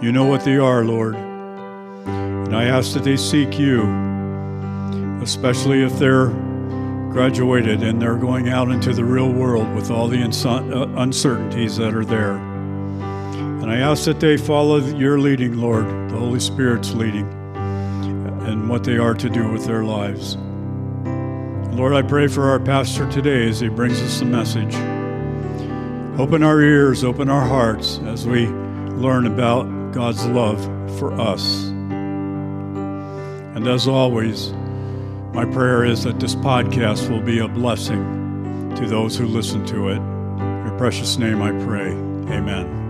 You 0.03 0.11
know 0.11 0.25
what 0.25 0.43
they 0.43 0.57
are, 0.57 0.83
Lord. 0.83 1.15
And 1.15 2.55
I 2.55 2.63
ask 2.63 2.93
that 2.93 3.03
they 3.03 3.15
seek 3.15 3.59
you, 3.59 3.83
especially 5.21 5.83
if 5.83 5.99
they're 5.99 6.29
graduated 7.11 7.83
and 7.83 8.01
they're 8.01 8.17
going 8.17 8.49
out 8.49 8.71
into 8.71 8.91
the 8.91 9.05
real 9.05 9.31
world 9.31 9.71
with 9.75 9.91
all 9.91 10.07
the 10.07 10.17
uh, 10.17 10.87
uncertainties 10.99 11.77
that 11.77 11.93
are 11.93 12.03
there. 12.03 12.52
And 13.63 13.71
I 13.71 13.77
ask 13.77 14.03
that 14.03 14.19
they 14.19 14.35
follow 14.35 14.79
your 14.79 15.17
leading, 15.19 15.57
Lord, 15.57 15.85
the 16.09 16.17
Holy 16.17 16.41
Spirit's 16.41 16.93
leading, 16.93 17.31
and 17.55 18.67
what 18.67 18.83
they 18.83 18.97
are 18.97 19.13
to 19.13 19.29
do 19.29 19.49
with 19.53 19.65
their 19.65 19.85
lives. 19.85 20.35
Lord, 21.73 21.93
I 21.93 22.01
pray 22.01 22.27
for 22.27 22.49
our 22.49 22.59
pastor 22.59 23.09
today 23.09 23.47
as 23.47 23.61
he 23.61 23.69
brings 23.69 24.01
us 24.01 24.19
the 24.19 24.25
message. 24.25 24.75
Open 26.19 26.43
our 26.43 26.59
ears, 26.59 27.05
open 27.05 27.29
our 27.29 27.47
hearts 27.47 27.99
as 27.99 28.27
we 28.27 28.47
learn 28.47 29.27
about 29.27 29.93
God's 29.93 30.25
love 30.25 30.61
for 30.99 31.13
us. 31.13 31.63
And 33.55 33.65
as 33.65 33.87
always, 33.87 34.51
my 35.31 35.45
prayer 35.45 35.85
is 35.85 36.03
that 36.03 36.19
this 36.19 36.35
podcast 36.35 37.09
will 37.09 37.21
be 37.21 37.39
a 37.39 37.47
blessing 37.47 38.75
to 38.75 38.85
those 38.87 39.15
who 39.15 39.25
listen 39.25 39.65
to 39.67 39.87
it. 39.87 39.99
In 39.99 40.65
your 40.67 40.77
precious 40.77 41.17
name 41.17 41.41
I 41.41 41.51
pray. 41.63 41.91
Amen. 42.29 42.82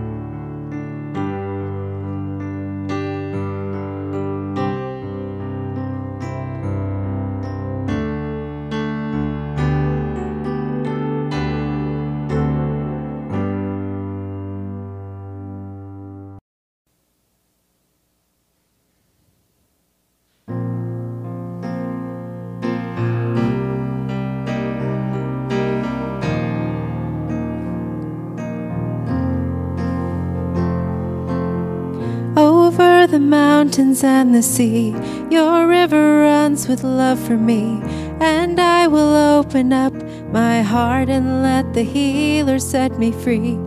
Mountains 33.94 34.04
and 34.04 34.34
the 34.34 34.42
sea. 34.42 34.94
Your 35.30 35.66
river 35.66 36.22
runs 36.22 36.68
with 36.68 36.82
love 36.82 37.18
for 37.18 37.36
me, 37.36 37.80
and 38.20 38.58
I 38.60 38.86
will 38.86 39.14
open 39.38 39.72
up 39.72 39.92
my 40.32 40.62
heart 40.62 41.08
and 41.08 41.42
let 41.42 41.74
the 41.74 41.82
healer 41.82 42.58
set 42.58 42.98
me 42.98 43.12
free. 43.12 43.58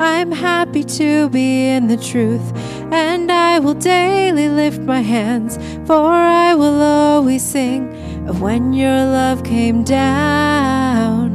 I'm 0.00 0.32
happy 0.32 0.84
to 0.98 1.28
be 1.28 1.68
in 1.68 1.88
the 1.88 1.96
truth, 1.96 2.52
and 2.92 3.30
I 3.30 3.58
will 3.58 3.74
daily 3.74 4.48
lift 4.48 4.80
my 4.80 5.02
hands, 5.02 5.58
for 5.86 6.10
I 6.12 6.54
will 6.54 6.80
always 6.82 7.42
sing 7.42 7.92
of 8.28 8.40
when 8.40 8.72
your 8.72 9.04
love 9.18 9.42
came 9.44 9.84
down. 9.84 11.32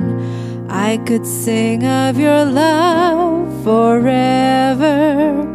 I 0.69 0.97
could 1.05 1.25
sing 1.25 1.85
of 1.85 2.17
your 2.17 2.45
love 2.45 3.63
forever. 3.63 5.48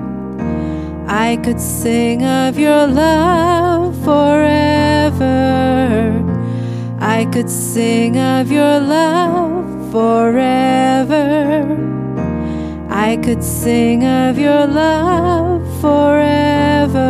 I 1.16 1.36
could 1.36 1.60
sing 1.60 2.24
of 2.24 2.58
your 2.58 2.88
love 2.88 3.94
forever. 4.02 5.30
I 6.98 7.26
could 7.26 7.48
sing 7.48 8.18
of 8.18 8.50
your 8.50 8.80
love 8.80 9.92
forever. 9.92 11.78
I 12.90 13.16
could 13.18 13.44
sing 13.44 14.04
of 14.04 14.36
your 14.38 14.66
love 14.66 15.62
forever. 15.80 17.06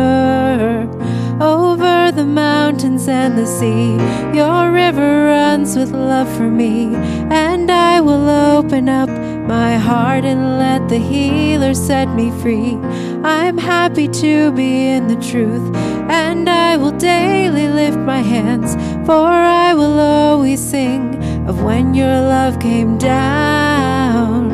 Over 1.41 2.11
the 2.11 2.25
mountains 2.25 3.07
and 3.07 3.35
the 3.35 3.47
sea, 3.47 3.97
your 4.37 4.71
river 4.71 5.25
runs 5.29 5.75
with 5.75 5.89
love 5.89 6.29
for 6.37 6.47
me, 6.47 6.93
and 7.31 7.71
I 7.71 8.01
will 8.01 8.29
open 8.29 8.87
up 8.87 9.09
my 9.47 9.77
heart 9.77 10.25
and 10.25 10.57
let 10.57 10.89
the 10.89 10.97
healer 10.97 11.73
set 11.73 12.09
me 12.09 12.31
free. 12.41 12.77
I'm 13.23 13.57
happy 13.57 14.07
to 14.07 14.51
be 14.51 14.87
in 14.87 15.07
the 15.07 15.15
truth, 15.15 15.75
and 16.09 16.49
I 16.49 16.77
will 16.77 16.91
daily 16.91 17.67
lift 17.67 17.97
my 17.97 18.19
hands, 18.19 18.75
for 19.05 19.27
I 19.27 19.73
will 19.73 19.99
always 19.99 20.59
sing 20.59 21.15
of 21.47 21.61
when 21.63 21.93
your 21.93 22.07
love 22.07 22.59
came 22.59 22.97
down. 22.97 24.51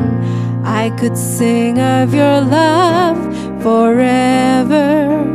I 0.64 0.90
could 0.98 1.16
sing 1.16 1.78
of 1.78 2.14
your 2.14 2.40
love 2.40 3.18
forever. 3.62 5.28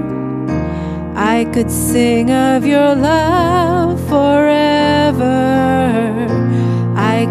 I 1.15 1.45
could 1.45 1.71
sing 1.71 2.31
of 2.31 2.65
your 2.65 2.95
love 2.95 3.99
forever. 4.07 5.57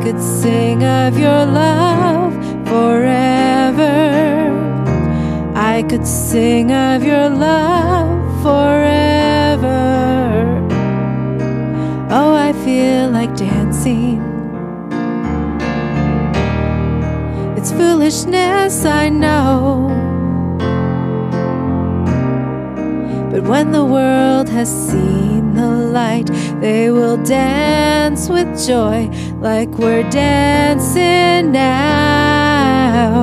Could 0.07 0.23
sing 0.23 0.85
of 0.85 1.19
your 1.19 1.45
love 1.47 2.33
forever. 2.69 3.91
I 5.57 5.83
could 5.83 6.07
sing 6.07 6.71
of 6.71 7.03
your 7.03 7.29
love 7.29 8.23
forever. 8.41 9.75
Oh, 12.09 12.33
I 12.37 12.53
feel 12.53 13.11
like 13.11 13.35
dancing. 13.35 14.23
It's 17.57 17.73
foolishness, 17.73 18.85
I 18.85 19.09
know. 19.09 19.89
But 23.33 23.43
when 23.43 23.73
the 23.73 23.85
world 23.85 24.49
has 24.51 24.69
seen 24.89 25.36
the 25.57 25.71
light, 25.71 26.31
they 26.61 26.91
will 26.91 27.17
dance 27.17 28.29
with 28.29 28.49
joy 28.67 29.09
like 29.41 29.71
we're 29.71 30.09
dancing 30.11 31.53
now. 31.53 33.17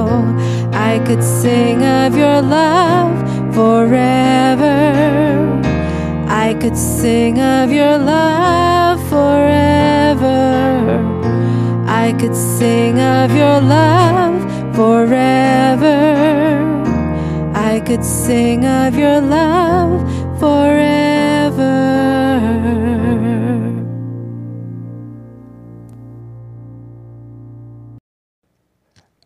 I 0.74 1.00
could 1.06 1.24
sing 1.24 1.84
of 1.84 2.18
your 2.18 2.42
love 2.42 3.16
forever. 3.56 4.84
I 6.28 6.56
could 6.60 6.78
sing 6.78 7.40
of 7.40 7.72
your 7.72 7.98
love 7.98 9.00
forever. 9.10 10.44
I 11.88 12.13
could 12.20 12.36
sing 12.36 13.00
of 13.00 13.32
your 13.36 13.62
love 13.62 14.42
forever. 14.75 16.04
I 17.54 17.80
could 17.80 18.04
sing 18.04 18.66
of 18.66 18.96
your 18.96 19.22
love 19.22 20.02
forever. 20.40 21.02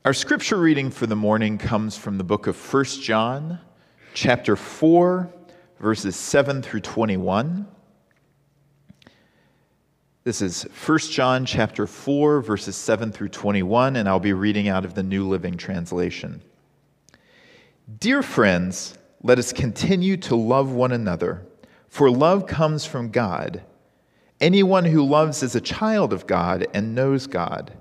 Our 0.08 0.14
scripture 0.14 0.56
reading 0.56 0.90
for 0.90 1.06
the 1.06 1.18
morning 1.18 1.58
comes 1.58 1.98
from 1.98 2.18
the 2.18 2.24
book 2.24 2.48
of 2.48 2.56
1 2.74 2.86
John, 3.02 3.60
chapter 4.14 4.56
4, 4.56 5.30
verses 5.82 6.16
7 6.16 6.62
through 6.62 6.80
21. 6.80 7.68
This 10.24 10.42
is 10.42 10.64
1 10.64 11.00
John 11.00 11.46
chapter 11.46 11.86
4 11.86 12.40
verses 12.40 12.78
7 12.78 13.12
through 13.12 13.28
21 13.28 13.98
and 13.98 14.08
I'll 14.08 14.22
be 14.22 14.32
reading 14.32 14.70
out 14.70 14.86
of 14.86 14.94
the 14.94 15.04
New 15.04 15.28
Living 15.28 15.58
Translation. 15.58 16.42
Dear 18.00 18.24
friends, 18.24 18.98
let 19.24 19.38
us 19.38 19.52
continue 19.52 20.16
to 20.16 20.38
love 20.38 20.72
one 20.72 20.94
another, 20.94 21.46
for 21.90 22.10
love 22.10 22.48
comes 22.48 22.86
from 22.86 23.10
God. 23.10 23.62
Anyone 24.40 24.86
who 24.86 25.04
loves 25.04 25.44
is 25.44 25.54
a 25.54 25.60
child 25.60 26.14
of 26.14 26.26
God 26.26 26.66
and 26.74 26.96
knows 26.96 27.28
God. 27.28 27.74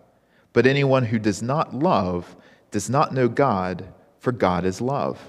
But 0.56 0.66
anyone 0.66 1.04
who 1.04 1.18
does 1.18 1.42
not 1.42 1.74
love 1.74 2.34
does 2.70 2.88
not 2.88 3.12
know 3.12 3.28
God, 3.28 3.92
for 4.20 4.32
God 4.32 4.64
is 4.64 4.80
love. 4.80 5.20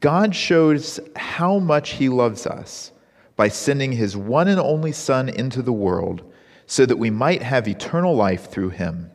God 0.00 0.36
shows 0.36 1.00
how 1.16 1.58
much 1.58 1.92
He 1.92 2.10
loves 2.10 2.46
us 2.46 2.92
by 3.36 3.48
sending 3.48 3.92
His 3.92 4.18
one 4.18 4.48
and 4.48 4.60
only 4.60 4.92
Son 4.92 5.30
into 5.30 5.62
the 5.62 5.72
world 5.72 6.30
so 6.66 6.84
that 6.84 6.98
we 6.98 7.08
might 7.08 7.40
have 7.40 7.66
eternal 7.66 8.14
life 8.14 8.50
through 8.50 8.68
Him. 8.68 9.10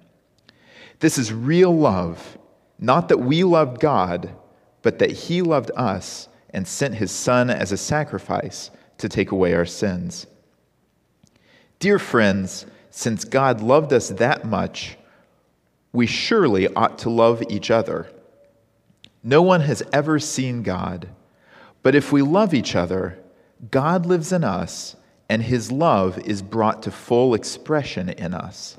This 1.00 1.20
is 1.20 1.32
real 1.32 1.78
love, 1.78 2.40
not 2.80 3.08
that 3.10 3.20
we 3.20 3.44
loved 3.44 3.80
God, 3.80 4.34
but 4.82 4.98
that 4.98 5.12
He 5.12 5.44
loved 5.44 5.70
us 5.76 6.28
and 6.50 6.68
sent 6.68 6.96
His 6.96 7.12
Son 7.12 7.52
as 7.52 7.72
a 7.72 7.78
sacrifice 7.78 8.72
to 8.98 9.08
take 9.08 9.30
away 9.30 9.54
our 9.54 9.68
sins. 9.68 10.26
Dear 11.78 12.00
friends, 12.00 12.66
since 12.90 13.24
God 13.24 13.62
loved 13.62 13.94
us 13.94 14.10
that 14.10 14.46
much, 14.46 14.98
we 15.94 16.08
surely 16.08 16.68
ought 16.74 16.98
to 17.00 17.10
love 17.10 17.44
each 17.50 17.72
other. 17.72 18.12
No 19.24 19.42
one 19.42 19.62
has 19.62 19.84
ever 19.94 20.20
seen 20.20 20.64
God, 20.64 21.08
but 21.84 21.96
if 21.96 22.12
we 22.12 22.22
love 22.22 22.54
each 22.54 22.76
other, 22.76 23.20
God 23.72 24.06
lives 24.06 24.34
in 24.34 24.44
us, 24.44 24.96
and 25.30 25.44
his 25.44 25.72
love 25.72 26.20
is 26.20 26.42
brought 26.42 26.84
to 26.84 26.92
full 26.92 27.34
expression 27.34 28.10
in 28.10 28.34
us. 28.34 28.78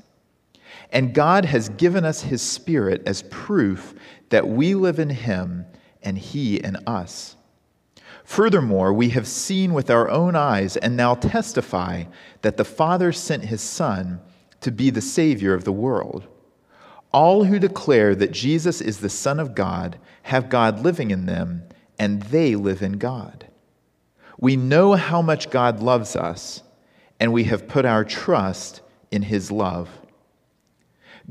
And 0.91 1.13
God 1.13 1.45
has 1.45 1.69
given 1.69 2.05
us 2.05 2.21
his 2.21 2.41
Spirit 2.41 3.01
as 3.07 3.23
proof 3.23 3.95
that 4.29 4.47
we 4.47 4.75
live 4.75 4.99
in 4.99 5.09
him 5.09 5.65
and 6.03 6.17
he 6.17 6.57
in 6.57 6.75
us. 6.85 7.35
Furthermore, 8.23 8.93
we 8.93 9.09
have 9.09 9.27
seen 9.27 9.73
with 9.73 9.89
our 9.89 10.09
own 10.09 10.35
eyes 10.35 10.77
and 10.77 10.95
now 10.95 11.15
testify 11.15 12.03
that 12.41 12.57
the 12.57 12.65
Father 12.65 13.11
sent 13.11 13.45
his 13.45 13.61
Son 13.61 14.19
to 14.61 14.71
be 14.71 14.89
the 14.89 15.01
Savior 15.01 15.53
of 15.53 15.63
the 15.63 15.71
world. 15.71 16.27
All 17.15 17.45
who 17.45 17.59
declare 17.59 18.13
that 18.13 18.33
Jesus 18.33 18.81
is 18.81 18.99
the 18.99 19.07
Son 19.07 19.39
of 19.39 19.55
God 19.55 19.97
have 20.23 20.49
God 20.49 20.81
living 20.81 21.11
in 21.11 21.27
them, 21.27 21.63
and 21.97 22.21
they 22.23 22.57
live 22.57 22.81
in 22.81 22.97
God. 22.97 23.47
We 24.37 24.57
know 24.57 24.95
how 24.95 25.21
much 25.21 25.49
God 25.49 25.79
loves 25.79 26.17
us, 26.17 26.61
and 27.17 27.31
we 27.31 27.45
have 27.45 27.69
put 27.69 27.85
our 27.85 28.03
trust 28.03 28.81
in 29.11 29.21
his 29.21 29.49
love. 29.49 29.89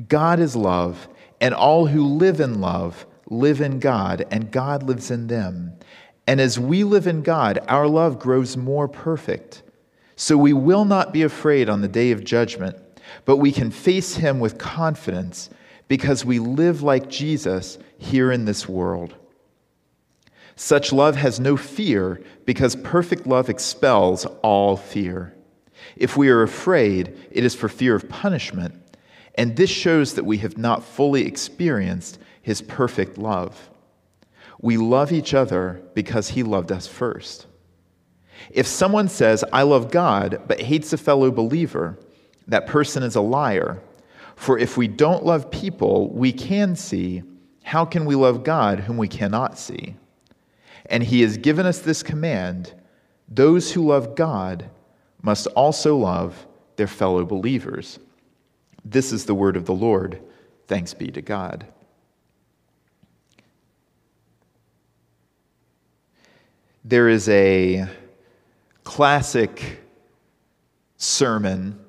God 0.09 0.41
is 0.41 0.57
love, 0.57 1.07
and 1.39 1.53
all 1.53 1.85
who 1.85 2.03
live 2.07 2.41
in 2.41 2.63
love 2.63 3.05
live 3.29 3.61
in 3.61 3.79
God, 3.79 4.27
and 4.31 4.51
God 4.51 4.83
lives 4.85 5.11
in 5.11 5.27
them. 5.27 5.75
And 6.27 6.41
as 6.41 6.59
we 6.59 6.83
live 6.83 7.07
in 7.07 7.21
God, 7.21 7.59
our 7.69 7.87
love 7.87 8.19
grows 8.19 8.57
more 8.57 8.89
perfect. 8.89 9.63
So 10.17 10.39
we 10.39 10.55
will 10.55 10.87
not 10.87 11.13
be 11.13 11.25
afraid 11.25 11.69
on 11.69 11.83
the 11.83 11.89
day 11.89 12.11
of 12.11 12.25
judgment, 12.25 12.79
but 13.27 13.37
we 13.37 13.53
can 13.53 13.71
face 13.71 14.15
him 14.15 14.41
with 14.41 14.57
confidence 14.57 15.51
because 15.89 16.25
we 16.25 16.39
live 16.39 16.83
like 16.83 17.09
Jesus 17.09 17.79
here 17.99 18.33
in 18.33 18.45
this 18.45 18.69
world. 18.69 19.15
Such 20.57 20.93
love 20.93 21.17
has 21.17 21.41
no 21.41 21.57
fear 21.57 22.23
because 22.45 22.77
perfect 22.77 23.27
love 23.27 23.49
expels 23.49 24.25
all 24.43 24.77
fear. 24.77 25.35
If 25.97 26.17
we 26.17 26.29
are 26.29 26.43
afraid, 26.43 27.17
it 27.31 27.45
is 27.45 27.55
for 27.55 27.69
fear 27.69 27.95
of 27.95 28.09
punishment, 28.09 28.75
and 29.35 29.57
this 29.57 29.71
shows 29.71 30.15
that 30.15 30.25
we 30.25 30.39
have 30.39 30.57
not 30.57 30.85
fully 30.85 31.27
experienced 31.27 32.19
his 32.41 32.63
perfect 32.63 33.19
love. 33.19 33.71
We 34.61 34.77
love 34.77 35.13
each 35.13 35.35
other 35.35 35.83
because 35.95 36.31
he 36.31 36.43
loved 36.43 36.71
us 36.71 36.87
first. 36.87 37.47
If 38.51 38.67
someone 38.67 39.09
says, 39.09 39.45
I 39.53 39.63
love 39.63 39.91
God, 39.91 40.43
but 40.47 40.61
hates 40.61 40.93
a 40.93 40.99
fellow 40.99 41.31
believer, 41.31 41.99
that 42.47 42.67
person 42.67 43.03
is 43.03 43.17
a 43.17 43.21
liar. 43.21 43.81
For 44.37 44.59
if 44.59 44.77
we 44.77 44.89
don't 44.89 45.25
love 45.25 45.51
people 45.51 46.11
we 46.11 46.33
can 46.33 46.77
see, 46.77 47.23
how 47.63 47.85
can 47.85 48.05
we 48.05 48.15
love 48.15 48.45
God 48.45 48.81
whom 48.81 48.97
we 48.97 49.09
cannot 49.09 49.59
see? 49.59 49.97
And 50.87 51.03
he 51.03 51.23
has 51.23 51.39
given 51.39 51.67
us 51.67 51.79
this 51.79 52.03
command 52.03 52.75
those 53.27 53.73
who 53.73 53.87
love 53.87 54.15
God 54.15 54.69
must 55.23 55.47
also 55.49 55.97
love 55.97 56.47
their 56.77 56.87
fellow 56.87 57.25
believers. 57.25 57.99
This 58.85 59.13
is 59.13 59.25
the 59.25 59.35
word 59.35 59.57
of 59.57 59.65
the 59.65 59.73
Lord. 59.73 60.21
Thanks 60.67 60.93
be 60.93 61.11
to 61.11 61.23
God. 61.23 61.67
There 66.85 67.09
is 67.09 67.31
a 67.31 67.87
classic 68.85 69.81
sermon 70.99 71.83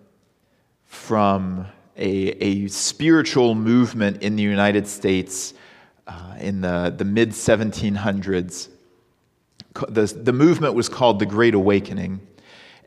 from 0.86 1.68
a, 1.98 2.08
a 2.44 2.68
spiritual 2.68 3.56
movement 3.56 4.22
in 4.22 4.36
the 4.36 4.44
United 4.44 4.88
States 4.88 5.54
uh, 6.08 6.36
in 6.40 6.62
the, 6.62 6.94
the 6.96 7.06
mid 7.06 7.32
1700s. 7.32 8.70
The, 9.90 10.06
the 10.06 10.34
movement 10.34 10.74
was 10.74 10.90
called 10.90 11.20
the 11.20 11.26
Great 11.26 11.54
Awakening. 11.54 12.26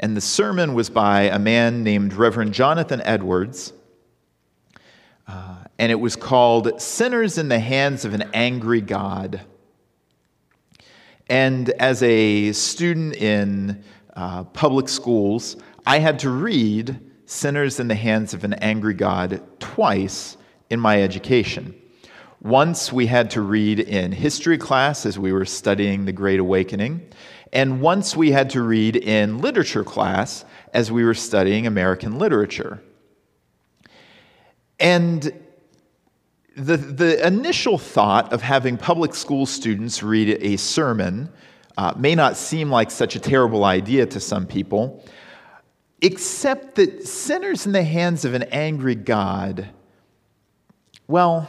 And 0.00 0.16
the 0.16 0.20
sermon 0.20 0.74
was 0.74 0.90
by 0.90 1.22
a 1.22 1.38
man 1.38 1.82
named 1.82 2.12
Reverend 2.14 2.54
Jonathan 2.54 3.00
Edwards. 3.02 3.72
Uh, 5.26 5.56
and 5.78 5.90
it 5.90 5.96
was 5.96 6.16
called 6.16 6.80
Sinners 6.80 7.36
in 7.36 7.48
the 7.48 7.58
Hands 7.58 8.04
of 8.04 8.14
an 8.14 8.30
Angry 8.32 8.80
God. 8.80 9.40
And 11.28 11.68
as 11.70 12.02
a 12.02 12.52
student 12.52 13.16
in 13.16 13.82
uh, 14.14 14.44
public 14.44 14.88
schools, 14.88 15.56
I 15.84 15.98
had 15.98 16.20
to 16.20 16.30
read 16.30 17.07
Sinners 17.30 17.78
in 17.78 17.88
the 17.88 17.94
Hands 17.94 18.32
of 18.32 18.42
an 18.42 18.54
Angry 18.54 18.94
God 18.94 19.42
twice 19.60 20.38
in 20.70 20.80
my 20.80 21.02
education. 21.02 21.74
Once 22.40 22.90
we 22.90 23.04
had 23.04 23.28
to 23.32 23.42
read 23.42 23.80
in 23.80 24.12
history 24.12 24.56
class 24.56 25.04
as 25.04 25.18
we 25.18 25.30
were 25.30 25.44
studying 25.44 26.06
the 26.06 26.12
Great 26.12 26.40
Awakening, 26.40 27.06
and 27.52 27.82
once 27.82 28.16
we 28.16 28.30
had 28.30 28.48
to 28.48 28.62
read 28.62 28.96
in 28.96 29.42
literature 29.42 29.84
class 29.84 30.46
as 30.72 30.90
we 30.90 31.04
were 31.04 31.12
studying 31.12 31.66
American 31.66 32.18
literature. 32.18 32.82
And 34.80 35.30
the, 36.56 36.78
the 36.78 37.26
initial 37.26 37.76
thought 37.76 38.32
of 38.32 38.40
having 38.40 38.78
public 38.78 39.14
school 39.14 39.44
students 39.44 40.02
read 40.02 40.38
a 40.40 40.56
sermon 40.56 41.30
uh, 41.76 41.92
may 41.94 42.14
not 42.14 42.38
seem 42.38 42.70
like 42.70 42.90
such 42.90 43.16
a 43.16 43.20
terrible 43.20 43.64
idea 43.64 44.06
to 44.06 44.18
some 44.18 44.46
people, 44.46 45.04
except 46.00 46.76
that 46.76 47.06
sinners 47.06 47.66
in 47.66 47.72
the 47.72 47.82
hands 47.82 48.24
of 48.24 48.34
an 48.34 48.44
angry 48.44 48.94
God. 48.94 49.68
Well, 51.06 51.48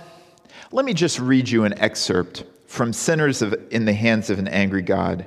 let 0.72 0.86
me 0.86 0.94
just 0.94 1.20
read 1.20 1.50
you 1.50 1.64
an 1.66 1.78
excerpt 1.80 2.44
from 2.70 2.94
Sinners 2.94 3.42
of, 3.42 3.56
in 3.72 3.86
the 3.86 3.94
Hands 3.94 4.30
of 4.30 4.38
an 4.38 4.48
Angry 4.48 4.84
God. 4.84 5.26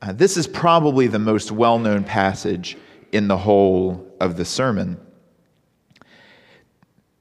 Uh, 0.00 0.12
this 0.12 0.38
is 0.38 0.46
probably 0.46 1.06
the 1.06 1.18
most 1.18 1.52
well 1.52 1.78
known 1.78 2.02
passage 2.02 2.78
in 3.12 3.28
the 3.28 3.36
whole 3.36 4.06
of 4.18 4.36
the 4.36 4.44
sermon. 4.44 4.98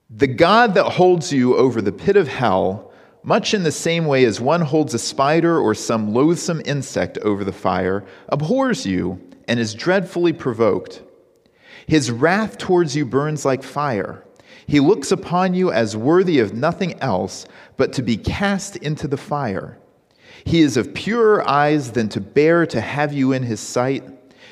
The 0.10 0.28
God 0.28 0.74
that 0.76 0.86
holds 0.86 1.34
you 1.34 1.58
over 1.58 1.82
the 1.82 1.92
pit 1.92 2.16
of 2.16 2.30
hell, 2.30 2.94
much 3.22 3.54
in 3.54 3.64
the 3.64 3.72
same 3.72 4.06
way 4.06 4.24
as 4.24 4.40
one 4.40 4.62
holds 4.62 4.94
a 4.94 5.00
spider 5.00 5.60
or 5.60 5.76
some 5.76 6.14
loathsome 6.14 6.62
insect 6.64 7.18
over 7.20 7.44
the 7.44 7.52
fire, 7.52 8.06
abhors 8.30 8.86
you 8.86 9.20
and 9.50 9.60
is 9.60 9.74
dreadfully 9.74 10.32
provoked. 10.32 11.02
His 11.90 12.12
wrath 12.12 12.60
towards 12.60 12.96
you 12.96 13.04
burns 13.04 13.46
like 13.46 13.64
fire. 13.64 14.24
He 14.68 14.80
looks 14.80 15.12
upon 15.12 15.56
you 15.56 15.72
as 15.72 15.98
worthy 15.98 16.38
of 16.38 16.54
nothing 16.54 16.94
else 17.02 17.48
but 17.78 17.94
to 17.94 18.04
be 18.04 18.16
cast 18.16 18.76
into 18.76 19.08
the 19.08 19.18
fire. 19.18 19.80
He 20.44 20.62
is 20.62 20.78
of 20.78 20.94
purer 20.94 21.46
eyes 21.50 21.94
than 21.94 22.08
to 22.10 22.22
bear 22.22 22.68
to 22.68 22.80
have 22.80 23.12
you 23.12 23.32
in 23.32 23.42
his 23.42 23.60
sight. 23.60 24.04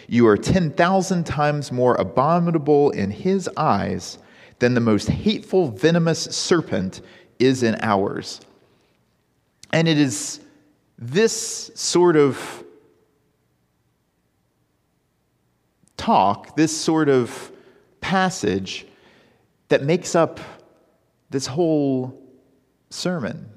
You 0.08 0.26
are 0.26 0.36
10,000 0.36 1.26
times 1.28 1.72
more 1.72 1.94
abominable 1.98 2.90
in 2.90 3.12
his 3.12 3.48
eyes 3.56 4.18
than 4.58 4.74
the 4.74 4.82
most 4.82 5.08
hateful, 5.08 5.70
venomous 5.70 6.24
serpent 6.24 7.02
is 7.38 7.62
in 7.62 7.78
ours. 7.84 8.42
And 9.72 9.88
it 9.88 10.00
is 10.00 10.40
this 10.98 11.70
sort 11.76 12.16
of 12.16 12.64
talk, 16.08 16.56
this 16.56 16.76
sort 16.76 17.10
of 17.10 17.52
passage, 18.00 18.88
that 19.68 19.84
makes 19.84 20.16
up 20.16 20.40
this 21.30 21.46
whole 21.46 22.18
sermon. 22.90 23.50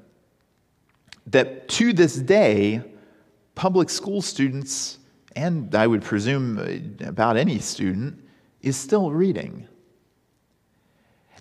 That 1.27 1.69
to 1.69 1.93
this 1.93 2.15
day, 2.15 2.81
public 3.55 3.89
school 3.89 4.21
students, 4.21 4.99
and 5.33 5.73
I 5.73 5.87
would 5.87 6.01
presume 6.01 6.97
about 7.05 7.37
any 7.37 7.59
student, 7.59 8.21
is 8.61 8.75
still 8.75 9.11
reading. 9.11 9.69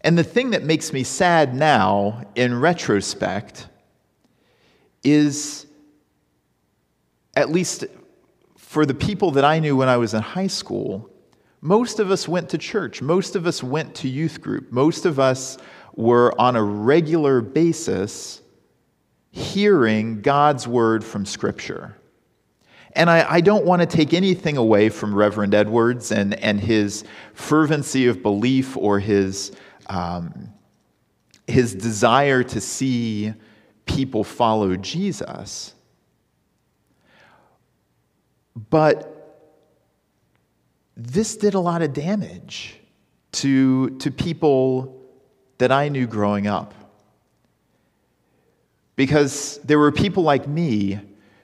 And 0.04 0.16
the 0.16 0.22
thing 0.22 0.50
that 0.50 0.62
makes 0.62 0.92
me 0.92 1.02
sad 1.02 1.56
now, 1.56 2.22
in 2.36 2.54
retrospect, 2.54 3.66
is 5.02 5.66
at 7.34 7.50
least 7.50 7.84
for 8.70 8.86
the 8.86 8.94
people 8.94 9.32
that 9.32 9.44
I 9.44 9.58
knew 9.58 9.74
when 9.76 9.88
I 9.88 9.96
was 9.96 10.14
in 10.14 10.22
high 10.22 10.46
school, 10.46 11.10
most 11.60 11.98
of 11.98 12.12
us 12.12 12.28
went 12.28 12.50
to 12.50 12.56
church. 12.56 13.02
Most 13.02 13.34
of 13.34 13.44
us 13.44 13.64
went 13.64 13.96
to 13.96 14.08
youth 14.08 14.40
group. 14.40 14.70
Most 14.70 15.06
of 15.06 15.18
us 15.18 15.58
were 15.96 16.40
on 16.40 16.54
a 16.54 16.62
regular 16.62 17.40
basis 17.40 18.40
hearing 19.32 20.22
God's 20.22 20.68
word 20.68 21.02
from 21.02 21.26
Scripture. 21.26 21.96
And 22.92 23.10
I, 23.10 23.28
I, 23.28 23.40
don't 23.40 23.64
want 23.64 23.82
to 23.82 23.86
take 23.86 24.14
anything 24.14 24.56
away 24.56 24.88
from 24.88 25.16
Reverend 25.16 25.52
Edwards 25.52 26.12
and, 26.12 26.34
and 26.34 26.60
his 26.60 27.02
fervency 27.34 28.06
of 28.06 28.22
belief 28.22 28.76
or 28.76 29.00
his, 29.00 29.50
um, 29.88 30.48
his 31.48 31.74
desire 31.74 32.44
to 32.44 32.60
see 32.60 33.34
people 33.84 34.22
follow 34.22 34.76
Jesus. 34.76 35.74
But 38.68 39.16
this 40.96 41.36
did 41.36 41.54
a 41.54 41.60
lot 41.60 41.82
of 41.82 41.92
damage 41.92 42.78
to, 43.32 43.90
to 43.98 44.10
people 44.10 45.00
that 45.58 45.72
I 45.72 45.88
knew 45.88 46.06
growing 46.06 46.46
up. 46.46 46.74
Because 48.96 49.58
there 49.64 49.78
were 49.78 49.92
people 49.92 50.22
like 50.22 50.46
me 50.46 51.00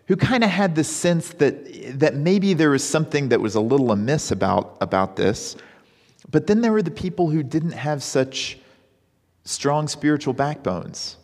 who 0.09 0.17
kind 0.17 0.45
of 0.45 0.51
had 0.51 0.75
this 0.75 0.89
sense 0.89 1.31
that, 1.35 1.99
that 1.99 2.15
maybe 2.15 2.55
there 2.55 2.71
was 2.71 2.85
something 2.85 3.31
that 3.31 3.41
was 3.41 3.55
a 3.55 3.61
little 3.61 3.93
amiss 3.93 4.31
about, 4.31 4.77
about 4.81 5.17
this. 5.17 5.57
But 6.31 6.47
then 6.47 6.61
there 6.61 6.73
were 6.73 6.83
the 6.83 6.91
people 6.91 7.31
who 7.31 7.43
didn't 7.43 7.73
have 7.73 8.03
such 8.03 8.59
strong 9.45 9.89
spiritual 9.89 10.35
backbones. 10.35 11.17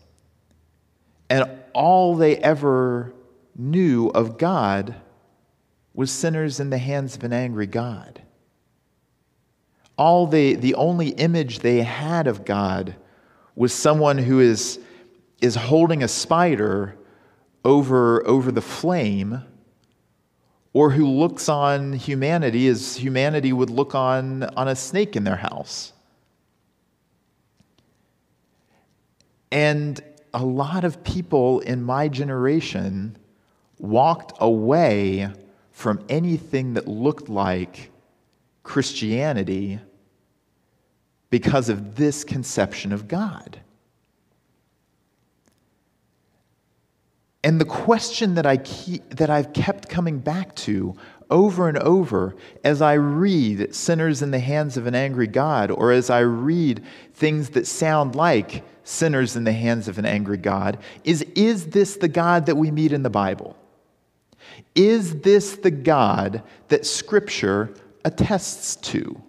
And 1.28 1.48
all 1.74 2.16
they 2.16 2.36
ever 2.38 3.12
knew 3.56 4.08
of 4.08 4.38
God 4.38 4.94
was 5.94 6.10
sinners 6.10 6.60
in 6.60 6.70
the 6.70 6.78
hands 6.78 7.16
of 7.16 7.24
an 7.24 7.32
angry 7.32 7.66
God. 7.66 8.22
All 9.98 10.26
the, 10.26 10.54
the 10.54 10.74
only 10.74 11.08
image 11.08 11.58
they 11.58 11.82
had 11.82 12.26
of 12.26 12.44
God 12.44 12.96
was 13.54 13.74
someone 13.74 14.18
who 14.18 14.40
is, 14.40 14.78
is 15.40 15.54
holding 15.54 16.02
a 16.02 16.08
spider 16.08 16.96
over, 17.64 18.26
over 18.26 18.50
the 18.50 18.62
flame, 18.62 19.42
or 20.72 20.90
who 20.90 21.06
looks 21.06 21.48
on 21.48 21.92
humanity 21.92 22.66
as 22.66 22.96
humanity 22.96 23.52
would 23.52 23.68
look 23.68 23.94
on, 23.94 24.44
on 24.56 24.68
a 24.68 24.74
snake 24.74 25.16
in 25.16 25.24
their 25.24 25.36
house. 25.36 25.92
And 29.50 30.02
a 30.32 30.42
lot 30.42 30.84
of 30.84 31.04
people 31.04 31.60
in 31.60 31.82
my 31.82 32.08
generation 32.08 33.18
walked 33.78 34.32
away 34.40 35.30
from 35.72 36.04
anything 36.08 36.74
that 36.74 36.86
looked 36.86 37.28
like 37.28 37.90
Christianity 38.62 39.80
because 41.30 41.68
of 41.68 41.96
this 41.96 42.24
conception 42.24 42.92
of 42.92 43.08
God. 43.08 43.58
And 47.44 47.60
the 47.60 47.64
question 47.64 48.34
that, 48.34 48.46
I 48.46 48.58
keep, 48.58 49.16
that 49.16 49.28
I've 49.28 49.52
kept 49.52 49.88
coming 49.88 50.18
back 50.18 50.54
to 50.56 50.94
over 51.28 51.68
and 51.68 51.78
over 51.78 52.36
as 52.62 52.80
I 52.82 52.92
read 52.92 53.74
Sinners 53.74 54.22
in 54.22 54.30
the 54.30 54.38
Hands 54.38 54.76
of 54.76 54.86
an 54.86 54.94
Angry 54.94 55.26
God, 55.26 55.70
or 55.70 55.90
as 55.90 56.10
I 56.10 56.20
read 56.20 56.84
things 57.14 57.50
that 57.50 57.66
sound 57.66 58.14
like 58.14 58.62
Sinners 58.84 59.34
in 59.34 59.44
the 59.44 59.52
Hands 59.52 59.88
of 59.88 59.98
an 59.98 60.04
Angry 60.04 60.36
God, 60.36 60.78
is 61.02 61.22
Is 61.34 61.66
this 61.68 61.96
the 61.96 62.08
God 62.08 62.46
that 62.46 62.56
we 62.56 62.70
meet 62.70 62.92
in 62.92 63.02
the 63.02 63.10
Bible? 63.10 63.56
Is 64.74 65.20
this 65.20 65.56
the 65.56 65.70
God 65.70 66.42
that 66.68 66.86
Scripture 66.86 67.74
attests 68.04 68.76
to? 68.76 69.22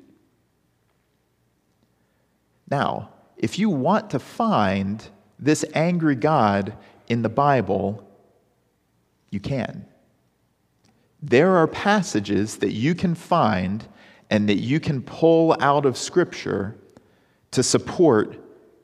Now, 2.70 3.10
if 3.38 3.60
you 3.60 3.70
want 3.70 4.10
to 4.12 4.20
find 4.20 5.06
this 5.38 5.66
angry 5.74 6.16
God 6.16 6.76
in 7.08 7.22
the 7.22 7.30
Bible, 7.30 8.08
you 9.30 9.40
can. 9.40 9.86
There 11.22 11.58
are 11.58 11.68
passages 11.68 12.58
that 12.58 12.72
you 12.72 12.96
can 12.96 13.16
find 13.16 13.86
and 14.30 14.48
that 14.50 14.60
you 14.60 14.80
can 14.80 15.02
pull 15.02 15.56
out 15.60 15.86
of 15.86 15.98
Scripture 15.98 16.76
to 17.52 17.62
support 17.62 18.40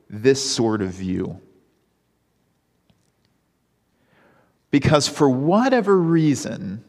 this 0.08 0.40
sort 0.48 0.82
of 0.82 0.90
view. 0.90 1.40
Because 4.70 5.08
for 5.08 5.28
whatever 5.28 5.96
reason, 5.96 6.84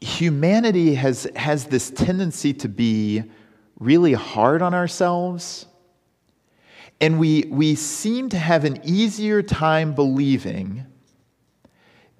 humanity 0.00 0.94
has, 0.94 1.28
has 1.36 1.66
this 1.66 1.90
tendency 1.90 2.52
to 2.54 2.68
be 2.68 3.24
really 3.78 4.12
hard 4.12 4.62
on 4.62 4.74
ourselves. 4.74 5.66
And 7.00 7.18
we, 7.18 7.44
we 7.50 7.74
seem 7.74 8.28
to 8.30 8.38
have 8.38 8.64
an 8.64 8.80
easier 8.84 9.42
time 9.42 9.94
believing 9.94 10.86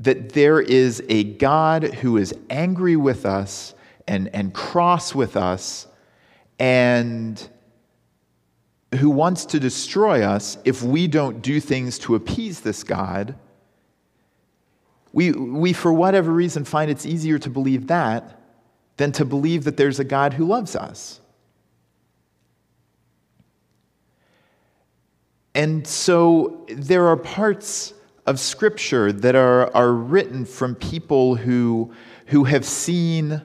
that 0.01 0.31
there 0.31 0.61
is 0.61 1.03
a 1.09 1.25
God 1.25 1.85
who 1.85 2.17
is 2.17 2.35
angry 2.51 2.97
with 2.97 3.25
us 3.25 3.75
and, 4.09 4.29
and 4.35 4.53
cross 4.53 5.15
with 5.15 5.37
us 5.37 5.87
and 6.59 7.49
who 8.99 9.11
wants 9.11 9.47
to 9.47 9.61
destroy 9.61 10.23
us 10.23 10.59
if 10.65 10.83
we 10.83 11.07
don't 11.07 11.43
do 11.43 11.61
things 11.61 11.99
to 12.01 12.15
appease 12.15 12.61
this 12.61 12.85
God, 12.85 13.35
we, 15.13 15.33
we, 15.33 15.73
for 15.73 15.93
whatever 15.93 16.33
reason, 16.33 16.65
find 16.65 16.91
it's 16.91 17.07
easier 17.07 17.39
to 17.39 17.51
believe 17.51 17.87
that 17.89 18.39
than 18.97 19.13
to 19.13 19.25
believe 19.25 19.65
that 19.65 19.77
there's 19.77 19.99
a 19.99 20.05
God 20.05 20.35
who 20.35 20.45
loves 20.45 20.77
us. 20.77 21.21
And 25.55 25.87
so 25.87 26.65
there 26.69 27.07
are 27.09 27.17
parts 27.17 27.93
of 28.27 28.41
Scripture 28.41 29.13
that 29.13 29.35
are, 29.35 29.75
are 29.77 29.93
written 29.93 30.45
from 30.45 30.75
people 30.75 31.35
who, 31.35 31.93
who, 32.27 32.45
have 32.45 32.65
seen, 32.65 33.43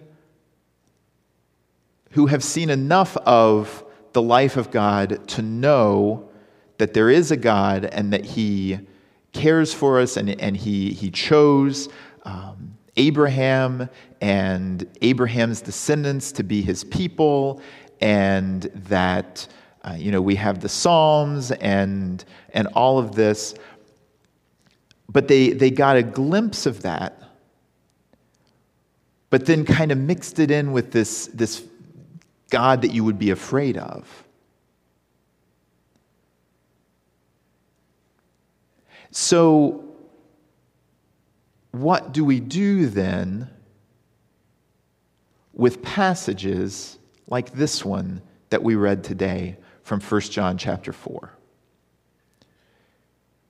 who 2.11 2.27
have 2.27 2.43
seen 2.43 2.69
enough 2.69 3.17
of 3.17 3.83
the 4.17 4.21
life 4.23 4.57
of 4.57 4.71
God 4.71 5.27
to 5.27 5.43
know 5.43 6.27
that 6.79 6.95
there 6.95 7.11
is 7.11 7.29
a 7.29 7.37
God 7.37 7.85
and 7.85 8.11
that 8.13 8.25
He 8.25 8.79
cares 9.31 9.75
for 9.75 9.99
us 9.99 10.17
and, 10.17 10.27
and 10.41 10.57
He, 10.57 10.91
he 10.91 11.11
chose 11.11 11.87
um, 12.23 12.75
Abraham 12.95 13.87
and 14.19 14.87
Abraham's 15.03 15.61
descendants 15.61 16.31
to 16.31 16.41
be 16.41 16.63
His 16.63 16.83
people, 16.83 17.61
and 18.01 18.63
that. 18.89 19.47
Uh, 19.83 19.93
you 19.93 20.11
know, 20.11 20.21
we 20.21 20.35
have 20.35 20.61
the 20.61 20.67
Psalms 20.67 21.51
and, 21.51 22.25
and 22.49 22.67
all 22.73 22.97
of 22.97 23.13
this, 23.13 23.53
but 25.07 25.27
they, 25.27 25.51
they 25.51 25.69
got 25.69 25.95
a 25.95 26.03
glimpse 26.03 26.65
of 26.65 26.81
that, 26.81 27.21
but 29.29 29.45
then 29.45 29.63
kind 29.63 29.91
of 29.91 29.97
mixed 29.99 30.39
it 30.39 30.49
in 30.49 30.73
with 30.73 30.91
this, 30.91 31.27
this 31.27 31.63
God 32.49 32.81
that 32.81 32.91
you 32.91 33.03
would 33.03 33.19
be 33.19 33.31
afraid 33.31 33.77
of. 33.77 34.27
So, 39.11 39.83
what 41.71 42.11
do 42.11 42.23
we 42.23 42.39
do 42.39 42.87
then 42.87 43.49
with 45.53 45.81
passages 45.81 46.97
like 47.27 47.51
this 47.51 47.83
one 47.83 48.21
that 48.49 48.63
we 48.63 48.75
read 48.75 49.03
today 49.03 49.57
from 49.83 50.01
1 50.01 50.21
John 50.21 50.57
chapter 50.57 50.93
4? 50.93 51.31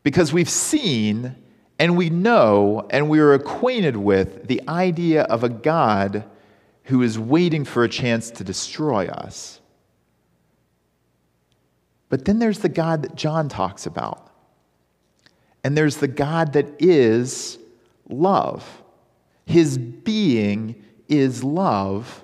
Because 0.03 0.31
we've 0.31 0.49
seen 0.49 1.35
and 1.79 1.97
we 1.97 2.09
know 2.09 2.87
and 2.89 3.09
we 3.09 3.19
are 3.19 3.33
acquainted 3.33 3.97
with 3.97 4.47
the 4.47 4.61
idea 4.67 5.23
of 5.23 5.43
a 5.43 5.49
God 5.49 6.23
who 6.87 7.01
is 7.01 7.19
waiting 7.19 7.65
for 7.65 7.83
a 7.83 7.89
chance 7.89 8.31
to 8.31 8.43
destroy 8.45 9.07
us. 9.07 9.59
But 12.07 12.23
then 12.23 12.39
there's 12.39 12.59
the 12.59 12.69
God 12.69 13.01
that 13.01 13.13
John 13.13 13.49
talks 13.49 13.85
about. 13.85 14.31
And 15.65 15.77
there's 15.77 15.97
the 15.97 16.07
God 16.07 16.53
that 16.53 16.65
is 16.79 17.59
love. 18.07 18.65
His 19.45 19.77
being 19.77 20.81
is 21.09 21.43
love. 21.43 22.23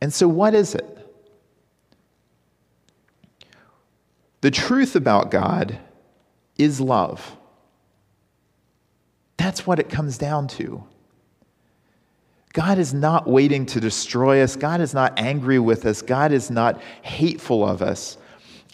And 0.00 0.12
so, 0.12 0.26
what 0.28 0.54
is 0.54 0.74
it? 0.74 0.94
The 4.40 4.50
truth 4.50 4.96
about 4.96 5.30
God 5.30 5.78
is 6.56 6.80
love. 6.80 7.36
That's 9.36 9.66
what 9.66 9.78
it 9.78 9.90
comes 9.90 10.16
down 10.16 10.48
to. 10.48 10.87
God 12.58 12.78
is 12.78 12.92
not 12.92 13.28
waiting 13.28 13.64
to 13.66 13.78
destroy 13.78 14.42
us. 14.42 14.56
God 14.56 14.80
is 14.80 14.92
not 14.92 15.12
angry 15.16 15.60
with 15.60 15.86
us. 15.86 16.02
God 16.02 16.32
is 16.32 16.50
not 16.50 16.82
hateful 17.02 17.64
of 17.64 17.82
us. 17.82 18.18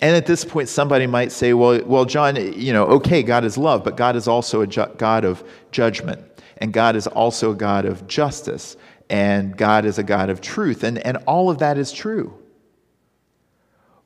And 0.01 0.17
at 0.17 0.25
this 0.25 0.43
point, 0.43 0.71
somebody 0.71 1.07
might 1.07 1.31
say, 1.31 1.53
well, 1.53 1.79
well, 1.85 2.07
John, 2.07 2.37
you 2.59 2.73
know, 2.73 2.87
okay, 2.87 3.23
God 3.23 3.45
is 3.45 3.59
love, 3.59 3.85
but 3.85 3.95
God 3.95 4.17
is 4.17 4.27
also 4.27 4.63
a 4.63 4.67
ju- 4.67 4.95
God 4.97 5.27
of 5.27 5.45
judgment, 5.71 6.23
and 6.57 6.73
God 6.73 6.97
is 6.97 7.07
also 7.07 7.51
a 7.51 7.55
God 7.55 7.85
of 7.85 8.07
justice. 8.07 8.79
and 9.11 9.55
God 9.55 9.85
is 9.85 9.99
a 9.99 10.03
God 10.03 10.31
of 10.31 10.41
truth. 10.41 10.83
And, 10.83 10.99
and 10.99 11.19
all 11.27 11.51
of 11.51 11.59
that 11.59 11.77
is 11.77 11.93
true. 11.93 12.33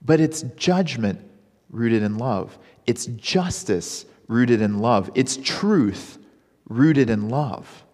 But 0.03 0.21
it's 0.21 0.43
judgment 0.57 1.21
rooted 1.71 2.03
in 2.03 2.19
love, 2.19 2.59
it's 2.87 3.07
justice 3.07 4.07
rooted 4.27 4.61
in 4.61 4.81
love, 4.81 5.09
it's 5.15 5.37
truth 5.37 6.19
rooted 6.69 7.11
in 7.11 7.29
love. 7.29 7.85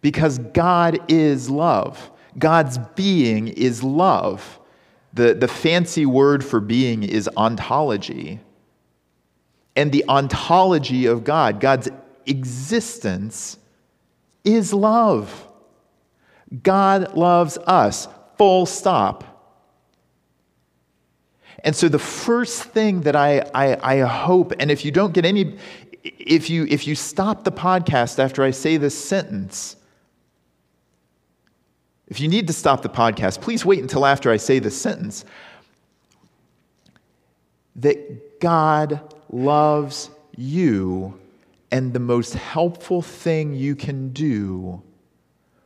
Because 0.00 0.38
God 0.38 0.98
is 1.08 1.50
love, 1.50 2.10
God's 2.38 2.78
being 2.94 3.48
is 3.48 3.82
love. 3.82 4.58
The, 5.12 5.34
the 5.34 5.48
fancy 5.48 6.06
word 6.06 6.44
for 6.44 6.60
being 6.60 7.02
is 7.02 7.28
ontology. 7.36 8.38
And 9.74 9.90
the 9.90 10.04
ontology 10.08 11.06
of 11.06 11.24
God, 11.24 11.58
God's 11.58 11.88
existence, 12.26 13.58
is 14.44 14.72
love. 14.72 15.48
God 16.62 17.16
loves 17.16 17.58
us, 17.58 18.08
full 18.36 18.66
stop. 18.66 19.24
And 21.62 21.76
so 21.76 21.88
the 21.88 21.98
first 21.98 22.64
thing 22.64 23.02
that 23.02 23.14
I, 23.14 23.40
I, 23.54 23.96
I, 23.96 23.98
hope, 24.00 24.52
and 24.58 24.70
if 24.70 24.84
you 24.84 24.90
don't 24.90 25.12
get 25.12 25.24
any, 25.24 25.58
if 26.02 26.48
you, 26.48 26.66
if 26.68 26.86
you 26.86 26.94
stop 26.94 27.44
the 27.44 27.52
podcast 27.52 28.18
after 28.18 28.42
I 28.42 28.50
say 28.50 28.76
this 28.76 28.96
sentence, 28.96 29.76
if 32.10 32.18
you 32.20 32.26
need 32.26 32.48
to 32.48 32.52
stop 32.52 32.82
the 32.82 32.88
podcast, 32.88 33.40
please 33.40 33.64
wait 33.64 33.78
until 33.78 34.04
after 34.04 34.30
I 34.30 34.36
say 34.36 34.58
this 34.58 34.80
sentence. 34.80 35.24
That 37.76 38.40
God 38.40 39.14
loves 39.30 40.10
you, 40.36 41.18
and 41.70 41.92
the 41.92 42.00
most 42.00 42.34
helpful 42.34 43.00
thing 43.00 43.54
you 43.54 43.76
can 43.76 44.10
do 44.10 44.82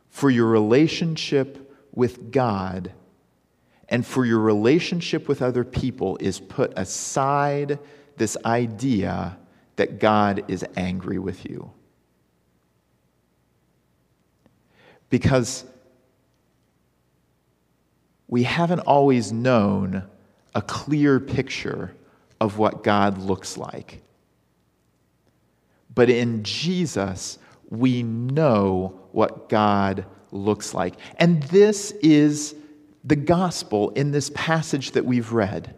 for 0.09 0.29
your 0.29 0.45
relationship 0.45 1.73
with 1.93 2.31
God 2.31 2.91
and 3.89 4.05
for 4.05 4.23
your 4.25 4.39
relationship 4.39 5.27
with 5.27 5.41
other 5.41 5.63
people 5.63 6.17
is 6.17 6.39
put 6.39 6.71
aside 6.77 7.79
this 8.17 8.37
idea 8.45 9.37
that 9.77 9.99
God 9.99 10.43
is 10.47 10.65
angry 10.75 11.19
with 11.19 11.45
you. 11.45 11.71
Because 15.09 15.65
we 18.27 18.43
haven't 18.43 18.79
always 18.81 19.31
known 19.31 20.03
a 20.53 20.61
clear 20.61 21.19
picture 21.19 21.95
of 22.39 22.57
what 22.57 22.83
God 22.83 23.17
looks 23.17 23.57
like. 23.57 24.01
But 25.93 26.09
in 26.09 26.43
Jesus, 26.43 27.39
we 27.69 28.03
know 28.03 28.99
what 29.11 29.49
God 29.49 30.05
looks 30.31 30.73
like. 30.73 30.95
And 31.17 31.43
this 31.43 31.91
is 32.03 32.55
the 33.03 33.15
gospel 33.15 33.91
in 33.91 34.11
this 34.11 34.31
passage 34.33 34.91
that 34.91 35.05
we've 35.05 35.31
read. 35.31 35.75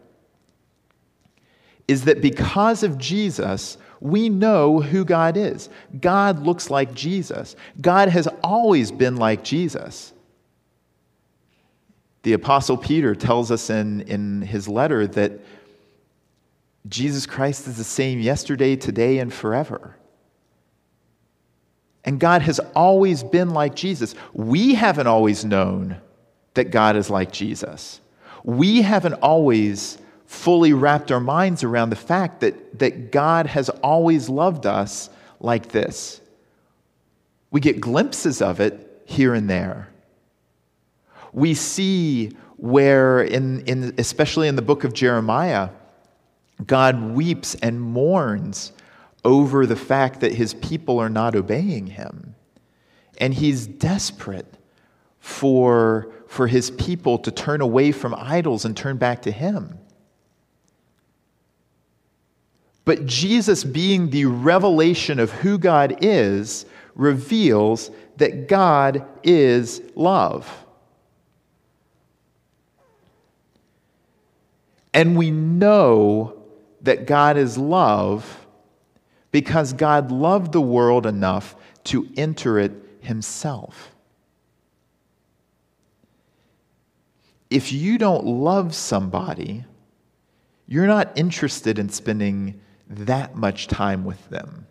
Is 1.88 2.06
that 2.06 2.22
because 2.22 2.84
of 2.84 2.98
Jesus, 2.98 3.78
we 4.00 4.30
know 4.30 4.82
who 4.82 5.06
God 5.06 5.38
is. 5.38 5.70
God 6.00 6.46
looks 6.46 6.70
like 6.70 6.94
Jesus. 6.94 7.56
God 7.80 8.10
has 8.10 8.28
always 8.44 8.92
been 8.92 9.18
like 9.18 9.44
Jesus. 9.44 10.14
The 12.28 12.34
Apostle 12.34 12.76
Peter 12.76 13.16
tells 13.16 13.52
us 13.52 13.70
in, 13.70 14.02
in 14.02 14.42
his 14.42 14.68
letter 14.68 15.08
that 15.08 15.40
Jesus 16.86 17.26
Christ 17.26 17.70
is 17.70 17.78
the 17.78 17.86
same 17.86 18.20
yesterday, 18.20 18.76
today, 18.76 19.20
and 19.20 19.34
forever. 19.34 19.96
And 22.04 22.20
God 22.20 22.42
has 22.42 22.60
always 22.76 23.24
been 23.24 23.52
like 23.52 23.76
Jesus. 23.76 24.14
We 24.34 24.74
haven't 24.74 25.08
always 25.08 25.46
known 25.46 26.02
that 26.56 26.66
God 26.66 26.98
is 26.98 27.10
like 27.10 27.32
Jesus. 27.32 28.02
We 28.44 28.82
haven't 28.82 29.14
always 29.14 29.98
fully 30.26 30.74
wrapped 30.74 31.14
our 31.14 31.22
minds 31.22 31.64
around 31.64 31.92
the 31.92 31.96
fact 31.96 32.42
that, 32.42 32.80
that 32.80 33.10
God 33.10 33.48
has 33.48 33.70
always 33.70 34.28
loved 34.28 34.66
us 34.66 35.10
like 35.40 35.70
this. 35.70 36.20
We 37.52 37.62
get 37.62 37.80
glimpses 37.80 38.42
of 38.42 38.60
it 38.60 39.04
here 39.06 39.34
and 39.34 39.50
there. 39.50 39.88
We 41.34 41.54
see 41.54 42.32
where, 42.58 43.22
in, 43.22 43.62
in, 43.62 43.94
especially 43.98 44.48
in 44.48 44.56
the 44.56 44.62
book 44.62 44.84
of 44.84 44.94
Jeremiah, 44.94 45.70
God 46.66 47.02
weeps 47.12 47.56
and 47.56 47.80
mourns 47.80 48.72
over 49.24 49.66
the 49.66 49.76
fact 49.76 50.22
that 50.22 50.34
his 50.34 50.54
people 50.56 51.00
are 51.00 51.10
not 51.10 51.36
obeying 51.36 51.88
him. 51.88 52.36
And 53.20 53.34
he's 53.34 53.68
desperate 53.68 54.58
for, 55.20 56.12
for 56.28 56.48
his 56.48 56.72
people 56.72 57.18
to 57.20 57.32
turn 57.32 57.62
away 57.62 57.92
from 57.92 58.16
idols 58.16 58.66
and 58.66 58.76
turn 58.76 58.98
back 58.98 59.22
to 59.24 59.32
him. 59.32 59.78
But 62.86 63.06
Jesus, 63.06 63.66
being 63.66 64.10
the 64.10 64.26
revelation 64.26 65.20
of 65.20 65.32
who 65.32 65.58
God 65.58 65.98
is, 66.02 66.66
reveals 66.96 67.92
that 68.16 68.48
God 68.48 69.06
is 69.24 69.82
love. 69.94 70.66
And 74.94 75.18
we 75.18 75.32
know 75.32 76.42
that 76.82 77.06
God 77.06 77.38
is 77.38 77.58
love 77.58 78.46
because 79.32 79.74
God 79.74 80.12
loved 80.12 80.52
the 80.52 80.62
world 80.62 81.06
enough 81.06 81.56
to 81.86 82.08
enter 82.18 82.60
it 82.60 82.72
himself. 83.02 83.94
If 87.50 87.72
you 87.72 87.98
don't 87.98 88.26
love 88.26 88.76
somebody, 88.76 89.66
you're 90.68 90.88
not 90.88 91.18
interested 91.18 91.80
in 91.80 91.90
spending 91.90 92.60
that 92.90 93.36
much 93.36 93.68
time 93.68 94.04
with 94.04 94.30
them. 94.30 94.68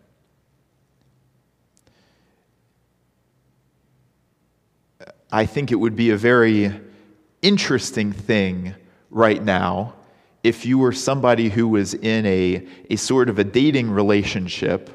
I 5.31 5.45
think 5.45 5.71
it 5.71 5.75
would 5.75 5.95
be 5.95 6.11
a 6.11 6.17
very 6.17 6.71
interesting 7.41 8.11
thing 8.11 8.75
right 9.09 9.43
now 9.43 9.96
if 10.47 10.65
you 10.65 10.77
were 10.77 10.93
somebody 10.93 11.49
who 11.49 11.67
was 11.67 11.93
in 11.93 12.25
a, 12.25 12.65
a 12.89 12.95
sort 12.95 13.27
of 13.27 13.37
a 13.37 13.43
dating 13.43 13.91
relationship, 13.91 14.89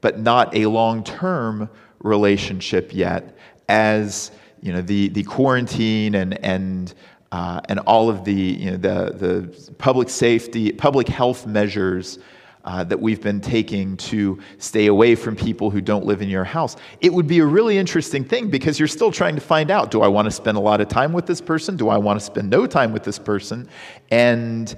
but 0.00 0.18
not 0.18 0.52
a 0.54 0.66
long 0.66 1.04
term 1.04 1.70
relationship 2.00 2.92
yet, 2.92 3.38
as 3.68 4.32
you 4.60 4.72
know, 4.72 4.82
the, 4.82 5.08
the 5.10 5.22
quarantine 5.22 6.16
and, 6.16 6.44
and, 6.44 6.94
uh, 7.30 7.60
and 7.68 7.78
all 7.80 8.10
of 8.10 8.24
the, 8.24 8.34
you 8.34 8.72
know, 8.72 8.76
the, 8.76 9.12
the 9.12 9.72
public 9.74 10.08
safety, 10.08 10.72
public 10.72 11.06
health 11.06 11.46
measures 11.46 12.18
uh, 12.66 12.82
that 12.82 13.00
we've 13.00 13.22
been 13.22 13.40
taking 13.40 13.96
to 13.96 14.40
stay 14.58 14.86
away 14.86 15.14
from 15.14 15.36
people 15.36 15.70
who 15.70 15.80
don't 15.80 16.04
live 16.04 16.20
in 16.20 16.28
your 16.28 16.42
house. 16.42 16.76
It 17.00 17.12
would 17.12 17.28
be 17.28 17.38
a 17.38 17.46
really 17.46 17.78
interesting 17.78 18.24
thing 18.24 18.50
because 18.50 18.80
you're 18.80 18.88
still 18.88 19.12
trying 19.12 19.36
to 19.36 19.40
find 19.40 19.70
out 19.70 19.92
do 19.92 20.02
I 20.02 20.08
want 20.08 20.26
to 20.26 20.32
spend 20.32 20.56
a 20.56 20.60
lot 20.60 20.80
of 20.80 20.88
time 20.88 21.12
with 21.12 21.26
this 21.26 21.40
person? 21.40 21.76
Do 21.76 21.88
I 21.88 21.96
want 21.96 22.18
to 22.18 22.26
spend 22.26 22.50
no 22.50 22.66
time 22.66 22.92
with 22.92 23.04
this 23.04 23.20
person? 23.20 23.68
And 24.10 24.76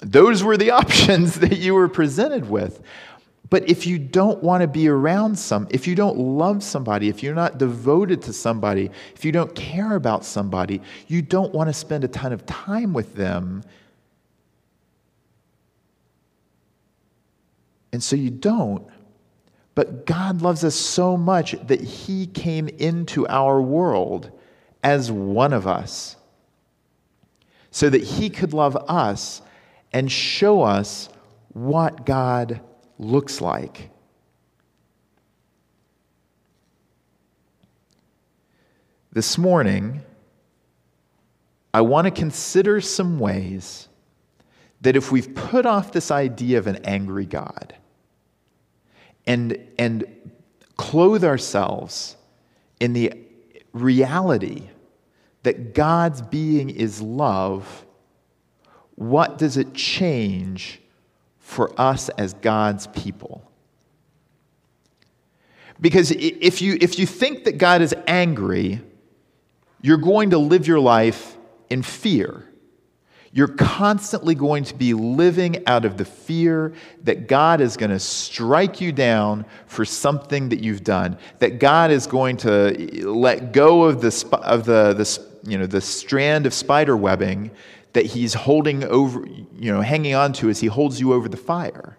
those 0.00 0.42
were 0.42 0.56
the 0.56 0.70
options 0.82 1.36
that 1.40 1.58
you 1.58 1.74
were 1.74 1.88
presented 1.88 2.48
with. 2.48 2.82
But 3.50 3.66
if 3.66 3.86
you 3.86 3.98
don't 3.98 4.42
want 4.42 4.60
to 4.60 4.68
be 4.68 4.88
around 4.88 5.38
some, 5.38 5.68
if 5.70 5.86
you 5.86 5.94
don't 5.94 6.18
love 6.18 6.62
somebody, 6.62 7.08
if 7.08 7.22
you're 7.22 7.34
not 7.34 7.56
devoted 7.56 8.20
to 8.22 8.32
somebody, 8.34 8.90
if 9.14 9.24
you 9.24 9.32
don't 9.32 9.54
care 9.54 9.94
about 9.94 10.24
somebody, 10.24 10.82
you 11.06 11.22
don't 11.22 11.54
want 11.54 11.68
to 11.68 11.72
spend 11.72 12.04
a 12.04 12.08
ton 12.08 12.32
of 12.34 12.44
time 12.44 12.92
with 12.92 13.14
them 13.14 13.62
And 17.92 18.02
so 18.02 18.16
you 18.16 18.30
don't. 18.30 18.86
But 19.74 20.06
God 20.06 20.42
loves 20.42 20.64
us 20.64 20.74
so 20.74 21.16
much 21.16 21.52
that 21.66 21.80
He 21.80 22.26
came 22.26 22.68
into 22.68 23.26
our 23.28 23.60
world 23.60 24.30
as 24.82 25.10
one 25.10 25.52
of 25.52 25.66
us 25.66 26.16
so 27.70 27.88
that 27.88 28.02
He 28.02 28.30
could 28.30 28.52
love 28.52 28.76
us 28.88 29.42
and 29.92 30.10
show 30.10 30.62
us 30.62 31.08
what 31.48 32.04
God 32.04 32.60
looks 32.98 33.40
like. 33.40 33.90
This 39.12 39.38
morning, 39.38 40.02
I 41.72 41.80
want 41.80 42.06
to 42.06 42.10
consider 42.10 42.80
some 42.80 43.18
ways 43.18 43.88
that 44.80 44.96
if 44.96 45.10
we've 45.10 45.34
put 45.34 45.66
off 45.66 45.92
this 45.92 46.10
idea 46.10 46.58
of 46.58 46.66
an 46.66 46.76
angry 46.84 47.26
God 47.26 47.74
and, 49.26 49.58
and 49.78 50.04
clothe 50.76 51.24
ourselves 51.24 52.16
in 52.80 52.92
the 52.92 53.12
reality 53.72 54.68
that 55.42 55.74
God's 55.74 56.22
being 56.22 56.70
is 56.70 57.00
love, 57.00 57.84
what 58.98 59.38
does 59.38 59.56
it 59.56 59.74
change 59.74 60.80
for 61.38 61.72
us 61.80 62.08
as 62.10 62.34
God's 62.34 62.88
people? 62.88 63.48
Because 65.80 66.10
if 66.10 66.60
you, 66.60 66.76
if 66.80 66.98
you 66.98 67.06
think 67.06 67.44
that 67.44 67.58
God 67.58 67.80
is 67.80 67.94
angry, 68.08 68.80
you're 69.82 69.98
going 69.98 70.30
to 70.30 70.38
live 70.38 70.66
your 70.66 70.80
life 70.80 71.36
in 71.70 71.82
fear. 71.82 72.44
You're 73.30 73.46
constantly 73.46 74.34
going 74.34 74.64
to 74.64 74.74
be 74.74 74.94
living 74.94 75.64
out 75.68 75.84
of 75.84 75.96
the 75.96 76.04
fear 76.04 76.72
that 77.04 77.28
God 77.28 77.60
is 77.60 77.76
going 77.76 77.90
to 77.90 78.00
strike 78.00 78.80
you 78.80 78.90
down 78.90 79.46
for 79.68 79.84
something 79.84 80.48
that 80.48 80.58
you've 80.58 80.82
done, 80.82 81.18
that 81.38 81.60
God 81.60 81.92
is 81.92 82.08
going 82.08 82.38
to 82.38 83.06
let 83.08 83.52
go 83.52 83.84
of 83.84 84.00
the, 84.00 84.28
of 84.42 84.64
the, 84.64 84.92
the, 84.94 85.27
you 85.48 85.58
know, 85.58 85.66
the 85.66 85.80
strand 85.80 86.46
of 86.46 86.54
spider 86.54 86.96
webbing 86.96 87.50
that 87.92 88.06
he's 88.06 88.34
holding 88.34 88.84
over, 88.84 89.26
you 89.26 89.72
know, 89.72 89.80
hanging 89.80 90.14
on 90.14 90.32
to 90.34 90.48
as 90.48 90.60
he 90.60 90.66
holds 90.66 91.00
you 91.00 91.12
over 91.12 91.28
the 91.28 91.36
fire. 91.36 91.96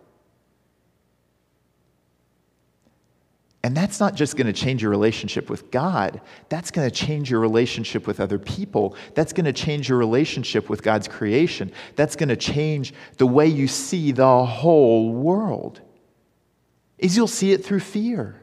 And 3.61 3.75
that's 3.75 3.99
not 3.99 4.15
just 4.15 4.37
going 4.37 4.47
to 4.47 4.53
change 4.53 4.81
your 4.81 4.91
relationship 4.91 5.49
with 5.49 5.69
God, 5.69 6.21
that's 6.47 6.71
going 6.71 6.89
to 6.89 6.95
change 6.95 7.29
your 7.29 7.41
relationship 7.41 8.07
with 8.07 8.19
other 8.19 8.39
people. 8.39 8.95
That's 9.15 9.33
going 9.33 9.45
to 9.45 9.53
change 9.53 9.89
your 9.89 9.97
relationship 9.97 10.69
with 10.69 10.81
God's 10.81 11.07
creation. 11.07 11.71
That's 11.95 12.15
going 12.15 12.29
to 12.29 12.37
change 12.37 12.93
the 13.17 13.27
way 13.27 13.47
you 13.47 13.67
see 13.67 14.11
the 14.11 14.45
whole 14.45 15.11
world. 15.11 15.81
Is 16.97 17.17
you'll 17.17 17.27
see 17.27 17.51
it 17.51 17.65
through 17.65 17.81
fear. 17.81 18.41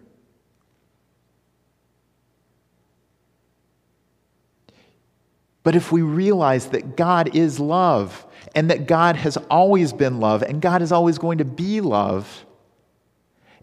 But 5.67 5.75
if 5.75 5.91
we 5.91 6.03
realize 6.03 6.69
that 6.69 6.97
God 6.97 7.35
is 7.35 7.59
love 7.59 8.25
and 8.55 8.71
that 8.71 8.87
God 8.87 9.17
has 9.17 9.37
always 9.51 9.93
been 9.93 10.21
love 10.21 10.45
and 10.45 10.63
God 10.63 10.81
is 10.81 10.93
always 10.93 11.19
going 11.19 11.39
to 11.39 11.45
be 11.45 11.81
love, 11.81 12.47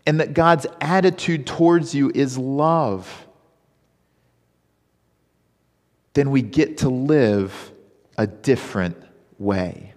and 0.05 0.19
that 0.19 0.33
God's 0.33 0.67
attitude 0.81 1.47
towards 1.47 1.95
you 1.95 2.11
is 2.13 2.37
love, 2.37 3.25
then 6.13 6.29
we 6.29 6.41
get 6.41 6.79
to 6.79 6.89
live 6.89 7.71
a 8.17 8.27
different 8.27 8.97
way. 9.39 9.93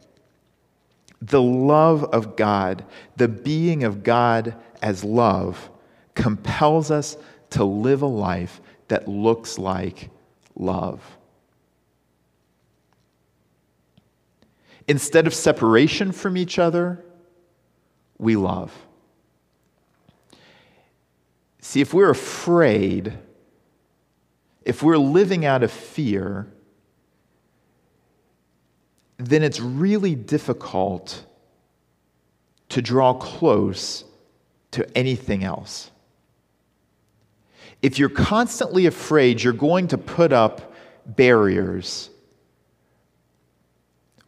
The 1.21 1.43
love 1.43 2.05
of 2.05 2.37
God, 2.37 2.85
the 3.17 3.27
being 3.27 3.83
of 3.83 4.05
God 4.05 4.55
as 4.81 5.03
love, 5.03 5.71
compels 6.15 6.93
us 6.93 7.17
to 7.51 7.65
live 7.65 8.03
a 8.03 8.07
life 8.07 8.61
that 8.87 9.09
looks 9.09 9.59
like 9.59 10.11
love. 10.55 11.16
Instead 14.89 15.27
of 15.27 15.35
separation 15.35 16.13
from 16.13 16.37
each 16.37 16.59
other, 16.59 17.05
we 18.19 18.37
love. 18.37 18.73
See, 21.61 21.81
if 21.81 21.93
we're 21.93 22.11
afraid, 22.11 23.13
if 24.65 24.83
we're 24.83 24.99
living 24.99 25.45
out 25.45 25.63
of 25.63 25.73
fear, 25.73 26.47
then 29.19 29.43
it's 29.43 29.61
really 29.61 30.15
difficult 30.15 31.25
to 32.69 32.83
draw 32.83 33.15
close 33.15 34.05
to 34.73 34.87
anything 34.97 35.43
else. 35.43 35.91
If 37.83 37.99
you're 37.99 38.09
constantly 38.09 38.87
afraid, 38.87 39.43
you're 39.43 39.53
going 39.53 39.89
to 39.89 39.99
put 39.99 40.33
up 40.33 40.75
barriers, 41.05 42.11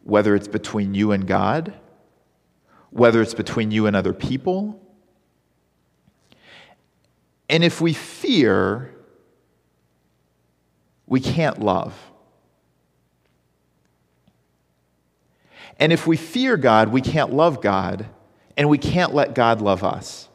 whether 0.09 0.35
it's 0.35 0.47
between 0.47 0.93
you 0.93 1.11
and 1.11 1.27
God, 1.27 1.73
whether 2.89 3.21
it's 3.21 3.33
between 3.33 3.71
you 3.71 3.85
and 3.85 3.95
other 3.95 4.13
people 4.13 4.81
and 7.49 7.63
if 7.63 7.81
we 7.81 7.93
fear, 7.93 8.93
we 11.07 11.19
can't 11.19 11.59
love. 11.59 11.95
And 15.79 15.91
if 15.91 16.05
we 16.05 16.15
fear 16.15 16.57
God, 16.57 16.89
we 16.89 17.01
can't 17.01 17.33
love 17.33 17.61
God, 17.61 18.05
and 18.55 18.69
we 18.69 18.77
can't 18.77 19.13
let 19.15 19.33
God 19.33 19.61
love 19.61 19.83
us. 19.83 20.28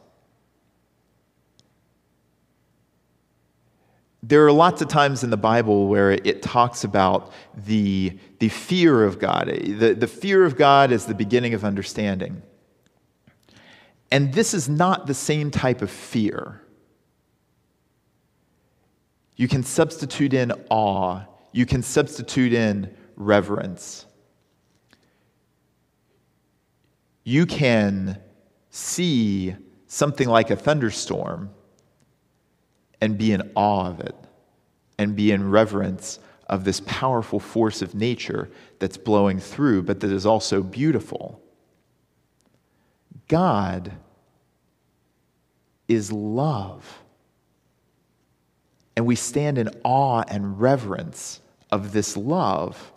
There 4.27 4.43
are 4.43 4.51
lots 4.51 4.81
of 4.81 4.87
times 4.87 5.23
in 5.23 5.29
the 5.29 5.37
Bible 5.37 5.87
where 5.87 6.13
it 6.13 6.41
talks 6.41 6.83
about 6.83 7.31
the, 7.55 8.17
the 8.39 8.49
fear 8.49 9.03
of 9.03 9.19
God. 9.19 9.47
The, 9.47 9.93
the 9.93 10.07
fear 10.07 10.45
of 10.45 10.57
God 10.57 10.91
is 10.91 11.05
the 11.05 11.13
beginning 11.13 11.53
of 11.53 11.63
understanding. 11.63 12.41
And 14.09 14.33
this 14.33 14.55
is 14.55 14.67
not 14.67 15.05
the 15.05 15.13
same 15.13 15.51
type 15.51 15.83
of 15.83 15.91
fear. 15.91 16.63
You 19.35 19.47
can 19.47 19.61
substitute 19.61 20.33
in 20.33 20.53
awe. 20.71 21.25
You 21.51 21.67
can 21.67 21.83
substitute 21.83 22.51
in 22.51 22.95
reverence. 23.15 24.07
You 27.23 27.45
can 27.45 28.19
see 28.71 29.55
something 29.85 30.27
like 30.27 30.49
a 30.49 30.55
thunderstorm 30.55 31.51
and 33.01 33.17
be 33.17 33.31
in 33.31 33.51
awe 33.55 33.87
of 33.87 33.99
it 33.99 34.15
and 34.97 35.15
be 35.15 35.31
in 35.31 35.49
reverence 35.49 36.19
of 36.47 36.63
this 36.63 36.81
powerful 36.81 37.39
force 37.39 37.81
of 37.81 37.95
nature 37.95 38.49
that's 38.79 38.97
blowing 38.97 39.39
through, 39.39 39.83
but 39.83 39.99
that 39.99 40.11
is 40.11 40.25
also 40.25 40.61
beautiful. 40.61 41.41
God 43.27 43.91
is 45.87 46.11
love. 46.11 47.01
And 48.95 49.05
we 49.05 49.15
stand 49.15 49.57
in 49.57 49.69
awe 49.83 50.23
and 50.27 50.59
reverence 50.59 51.41
of 51.71 51.91
this 51.91 52.15
love. 52.15 52.93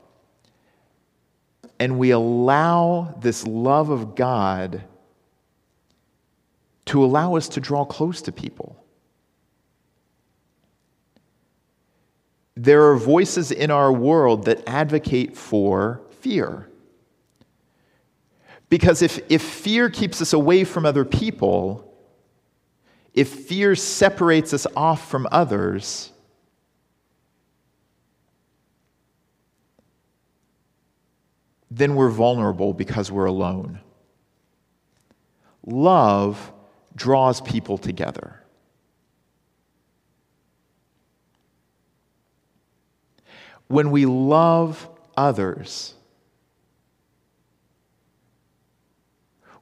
And 1.81 1.99
we 1.99 2.11
allow 2.11 3.15
this 3.21 3.47
love 3.47 3.91
of 3.91 4.15
God 4.15 4.85
to 6.87 7.05
allow 7.05 7.37
us 7.37 7.49
to 7.51 7.61
draw 7.61 7.85
close 7.85 8.23
to 8.23 8.33
people. 8.33 8.78
There 12.61 12.91
are 12.91 12.97
voices 12.97 13.53
in 13.53 13.71
our 13.71 13.93
world 13.93 14.47
that 14.47 14.69
advocate 14.69 15.37
for 15.37 16.01
fear. 16.19 16.69
Because 18.69 19.01
if, 19.01 19.21
if 19.29 19.43
fear 19.43 19.89
keeps 19.89 20.21
us 20.21 20.33
away 20.33 20.65
from 20.65 20.85
other 20.85 21.05
people, 21.05 21.97
if 23.15 23.29
fear 23.29 23.77
separates 23.77 24.53
us 24.53 24.67
off 24.75 25.09
from 25.09 25.29
others, 25.31 26.11
then 31.71 31.95
we're 31.95 32.11
vulnerable 32.11 32.75
because 32.75 33.13
we're 33.13 33.27
alone. 33.27 33.79
Love 35.65 36.53
draws 36.97 37.41
people 37.41 37.79
together. 37.79 38.43
When 43.69 43.91
we 43.91 44.07
love 44.07 44.89
others, 45.17 45.95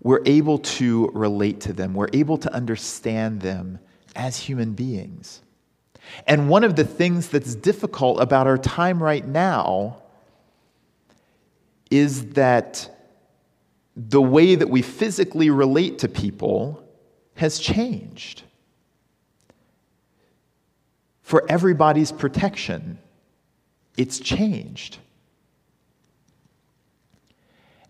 we're 0.01 0.23
able 0.25 0.59
to 0.59 1.11
relate 1.13 1.61
to 1.63 1.73
them, 1.73 1.95
we're 1.95 2.11
able 2.13 2.39
to 2.39 2.53
understand 2.55 3.41
them 3.41 3.81
as 4.15 4.37
human 4.39 4.73
beings. 4.73 5.43
And 6.27 6.49
one 6.49 6.63
of 6.63 6.77
the 6.77 6.85
things 6.85 7.29
that's 7.29 7.55
difficult 7.55 8.21
about 8.21 8.47
our 8.47 8.59
time 8.59 9.03
right 9.03 9.27
now 9.27 10.03
is 11.91 12.31
that 12.31 12.89
the 13.97 14.23
way 14.23 14.55
that 14.55 14.69
we 14.69 14.83
physically 14.83 15.51
relate 15.51 15.99
to 16.01 16.09
people 16.09 16.83
has 17.35 17.59
changed. 17.59 18.43
For 21.23 21.45
everybody's 21.49 22.13
protection, 22.13 22.99
it's 23.97 24.19
changed. 24.19 24.99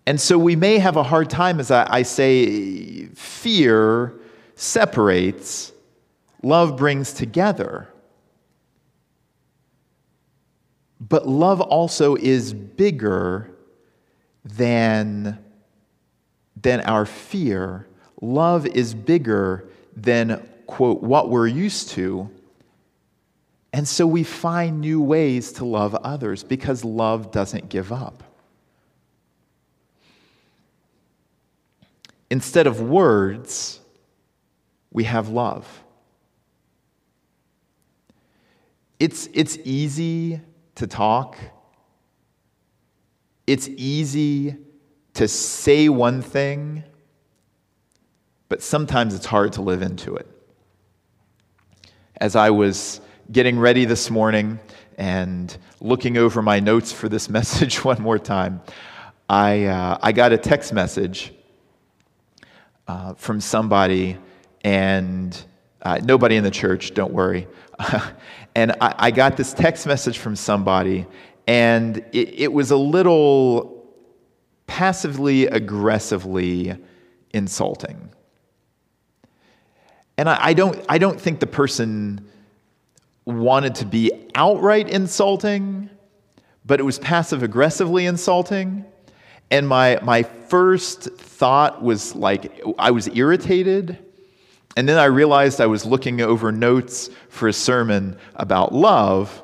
And 0.07 0.21
so 0.21 0.39
we 0.39 0.55
may 0.55 0.79
have 0.79 0.97
a 0.97 1.03
hard 1.03 1.29
time, 1.29 1.59
as 1.59 1.71
I, 1.71 1.87
I 1.91 2.03
say, 2.03 3.07
fear 3.07 4.15
separates, 4.55 5.73
love 6.43 6.77
brings 6.77 7.13
together. 7.13 7.89
But 11.01 11.27
love 11.27 11.61
also 11.61 12.15
is 12.15 12.53
bigger 12.53 13.51
than, 14.45 15.39
than 16.61 16.81
our 16.83 17.05
fear. 17.05 17.87
Love 18.21 18.67
is 18.67 18.95
bigger 18.95 19.69
than, 19.97 20.49
quote, 20.67 21.03
what 21.03 21.31
we're 21.31 21.49
used 21.49 21.91
to. 21.91 22.31
And 23.77 23.87
so 23.87 24.07
we 24.07 24.25
find 24.25 24.81
new 24.81 25.03
ways 25.03 25.53
to 25.53 25.67
love 25.67 25.95
others 25.95 26.43
because 26.43 26.83
love 26.83 27.31
doesn't 27.31 27.69
give 27.69 27.93
up. 27.93 28.25
Instead 32.31 32.67
of 32.67 32.81
words, 32.81 33.79
we 34.91 35.05
have 35.05 35.29
love. 35.29 35.85
it's, 38.99 39.29
it's 39.35 39.59
easy 39.65 40.41
to 40.77 40.87
talk, 40.87 41.37
it's 43.47 43.69
easy 43.69 44.57
to 45.15 45.29
say 45.29 45.91
one 45.91 46.23
thing, 46.23 46.83
but 48.49 48.63
sometimes 48.63 49.15
it's 49.15 49.27
hard 49.27 49.53
to 49.53 49.63
live 49.63 49.83
into 49.83 50.17
it. 50.17 50.27
As 52.19 52.35
I 52.35 52.51
was 52.51 53.03
getting 53.31 53.59
ready 53.59 53.85
this 53.85 54.11
morning 54.11 54.61
and 54.99 55.57
looking 55.81 56.17
over 56.17 56.43
my 56.43 56.61
notes 56.61 56.93
for 56.93 57.09
this 57.09 57.29
message 57.39 57.85
one 57.85 58.01
more 58.01 58.19
time, 58.19 58.61
I, 59.29 59.65
uh, 59.65 59.99
I 60.01 60.13
got 60.13 60.33
a 60.33 60.39
text 60.39 60.73
message 60.73 61.33
uh, 62.87 63.15
from 63.15 63.41
somebody, 63.41 64.17
and 64.63 65.45
uh, 65.83 65.99
nobody 66.03 66.37
in 66.37 66.45
the 66.45 66.51
church, 66.51 66.95
don't 66.95 67.13
worry. 67.13 67.49
and 68.55 68.73
I, 68.81 68.95
I, 68.97 69.11
got 69.11 69.37
this 69.37 69.53
text 69.53 69.87
message 69.87 70.19
from 70.19 70.37
somebody, 70.37 71.07
and 71.49 71.99
it, 72.13 72.41
it 72.41 72.53
was 72.53 72.71
a 72.71 72.77
little 72.77 73.85
passively 74.69 75.47
aggressively 75.47 76.77
insulting. 77.33 78.11
And 80.17 80.29
I, 80.29 80.39
I, 80.41 80.53
don't, 80.55 80.85
I 80.89 80.99
don't 80.99 81.21
think 81.21 81.41
the 81.41 81.47
person 81.49 82.31
wanted 83.27 83.75
to 83.77 83.85
be 83.85 84.13
outright 84.35 84.89
insulting, 84.89 85.91
but 86.65 86.81
it 86.81 86.85
was 86.85 86.99
passive 86.99 87.43
aggressively 87.43 88.07
insulting. 88.07 88.85
And 89.51 89.69
my, 89.69 89.99
my 90.03 90.23
first 90.23 91.03
thought 91.03 91.83
was 91.83 92.15
like, 92.15 92.63
I 92.79 92.93
was 92.93 93.09
irritated. 93.09 93.99
And 94.77 94.89
then 94.89 94.99
I 94.99 95.07
realized 95.07 95.61
I 95.61 95.67
was 95.67 95.85
looking 95.85 96.21
over 96.21 96.53
notes 96.53 97.11
for 97.29 97.49
a 97.49 97.53
sermon 97.53 98.19
about 98.35 98.73
love. 98.73 99.43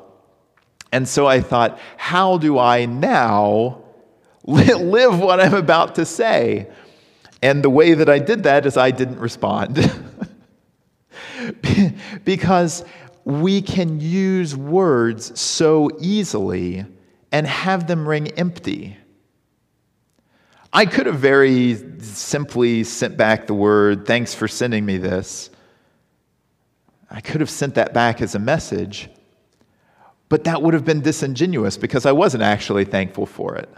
And 0.91 1.07
so 1.07 1.25
I 1.25 1.41
thought, 1.41 1.79
how 1.97 2.37
do 2.37 2.59
I 2.59 2.85
now 2.85 3.83
live 4.43 5.19
what 5.19 5.39
I'm 5.39 5.55
about 5.55 5.95
to 5.95 6.05
say? 6.05 6.67
And 7.41 7.63
the 7.63 7.69
way 7.69 7.93
that 7.93 8.09
I 8.09 8.19
did 8.19 8.43
that 8.43 8.65
is 8.65 8.77
I 8.77 8.91
didn't 8.91 9.19
respond. 9.19 9.91
because 12.23 12.85
we 13.25 13.61
can 13.61 13.99
use 13.99 14.55
words 14.55 15.39
so 15.39 15.89
easily 15.99 16.85
and 17.31 17.47
have 17.47 17.87
them 17.87 18.07
ring 18.07 18.27
empty. 18.31 18.97
I 20.71 20.85
could 20.85 21.05
have 21.05 21.19
very 21.19 21.75
simply 21.99 22.83
sent 22.83 23.15
back 23.15 23.47
the 23.47 23.53
word, 23.53 24.05
thanks 24.05 24.33
for 24.33 24.47
sending 24.47 24.85
me 24.85 24.97
this. 24.97 25.49
I 27.09 27.21
could 27.21 27.41
have 27.41 27.49
sent 27.49 27.75
that 27.75 27.93
back 27.93 28.21
as 28.21 28.33
a 28.33 28.39
message, 28.39 29.07
but 30.29 30.45
that 30.45 30.61
would 30.63 30.73
have 30.73 30.83
been 30.83 31.01
disingenuous 31.01 31.77
because 31.77 32.07
I 32.07 32.11
wasn't 32.11 32.43
actually 32.43 32.85
thankful 32.85 33.27
for 33.27 33.55
it. 33.55 33.69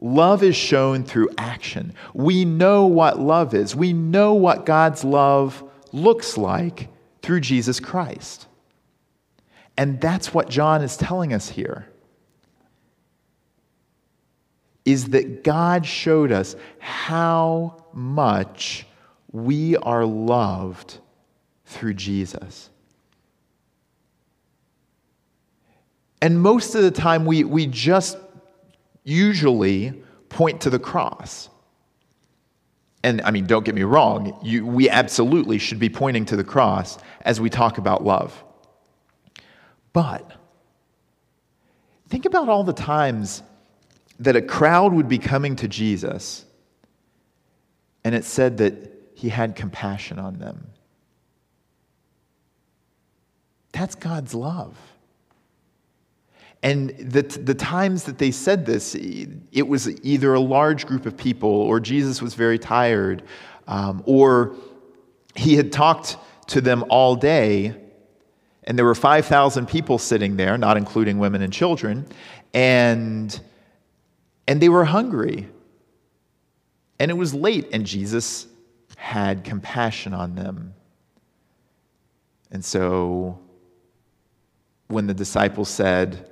Love 0.00 0.42
is 0.42 0.56
shown 0.56 1.04
through 1.04 1.28
action. 1.36 1.94
We 2.14 2.44
know 2.44 2.86
what 2.86 3.20
love 3.20 3.54
is, 3.54 3.76
we 3.76 3.92
know 3.92 4.34
what 4.34 4.66
God's 4.66 5.04
love 5.04 5.62
looks 5.92 6.36
like 6.36 6.88
through 7.24 7.40
Jesus 7.40 7.80
Christ. 7.80 8.46
And 9.78 9.98
that's 9.98 10.34
what 10.34 10.50
John 10.50 10.82
is 10.82 10.96
telling 10.96 11.32
us 11.32 11.48
here 11.48 11.88
is 14.84 15.06
that 15.08 15.42
God 15.42 15.86
showed 15.86 16.30
us 16.30 16.54
how 16.78 17.82
much 17.94 18.86
we 19.32 19.78
are 19.78 20.04
loved 20.04 20.98
through 21.64 21.94
Jesus. 21.94 22.68
And 26.20 26.38
most 26.38 26.74
of 26.74 26.82
the 26.82 26.90
time, 26.90 27.24
we, 27.24 27.44
we 27.44 27.66
just 27.66 28.18
usually 29.02 30.02
point 30.28 30.60
to 30.60 30.70
the 30.70 30.78
cross. 30.78 31.48
And 33.04 33.20
I 33.20 33.30
mean, 33.32 33.44
don't 33.44 33.66
get 33.66 33.74
me 33.74 33.82
wrong, 33.82 34.36
you, 34.42 34.64
we 34.66 34.88
absolutely 34.88 35.58
should 35.58 35.78
be 35.78 35.90
pointing 35.90 36.24
to 36.24 36.36
the 36.36 36.42
cross 36.42 36.96
as 37.20 37.38
we 37.38 37.50
talk 37.50 37.76
about 37.76 38.02
love. 38.02 38.42
But 39.92 40.32
think 42.08 42.24
about 42.24 42.48
all 42.48 42.64
the 42.64 42.72
times 42.72 43.42
that 44.20 44.36
a 44.36 44.42
crowd 44.42 44.94
would 44.94 45.06
be 45.06 45.18
coming 45.18 45.54
to 45.56 45.68
Jesus, 45.68 46.46
and 48.04 48.14
it 48.14 48.24
said 48.24 48.56
that 48.56 48.90
he 49.14 49.28
had 49.28 49.54
compassion 49.54 50.18
on 50.18 50.38
them. 50.38 50.68
That's 53.72 53.94
God's 53.94 54.32
love. 54.32 54.78
And 56.64 56.96
the, 56.98 57.20
the 57.20 57.54
times 57.54 58.04
that 58.04 58.16
they 58.16 58.30
said 58.30 58.64
this, 58.64 58.94
it 58.94 59.68
was 59.68 60.00
either 60.02 60.32
a 60.32 60.40
large 60.40 60.86
group 60.86 61.04
of 61.04 61.14
people, 61.14 61.50
or 61.50 61.78
Jesus 61.78 62.22
was 62.22 62.32
very 62.32 62.58
tired, 62.58 63.22
um, 63.68 64.02
or 64.06 64.56
he 65.34 65.56
had 65.56 65.70
talked 65.70 66.16
to 66.46 66.62
them 66.62 66.82
all 66.88 67.16
day, 67.16 67.74
and 68.64 68.78
there 68.78 68.86
were 68.86 68.94
5,000 68.94 69.68
people 69.68 69.98
sitting 69.98 70.38
there, 70.38 70.56
not 70.56 70.78
including 70.78 71.18
women 71.18 71.42
and 71.42 71.52
children, 71.52 72.06
and 72.54 73.38
and 74.46 74.60
they 74.60 74.68
were 74.68 74.84
hungry. 74.84 75.48
And 76.98 77.10
it 77.10 77.14
was 77.14 77.34
late, 77.34 77.68
and 77.72 77.84
Jesus 77.86 78.46
had 78.96 79.44
compassion 79.44 80.14
on 80.14 80.34
them. 80.34 80.74
And 82.50 82.64
so 82.64 83.38
when 84.88 85.06
the 85.06 85.14
disciples 85.14 85.68
said, 85.68 86.30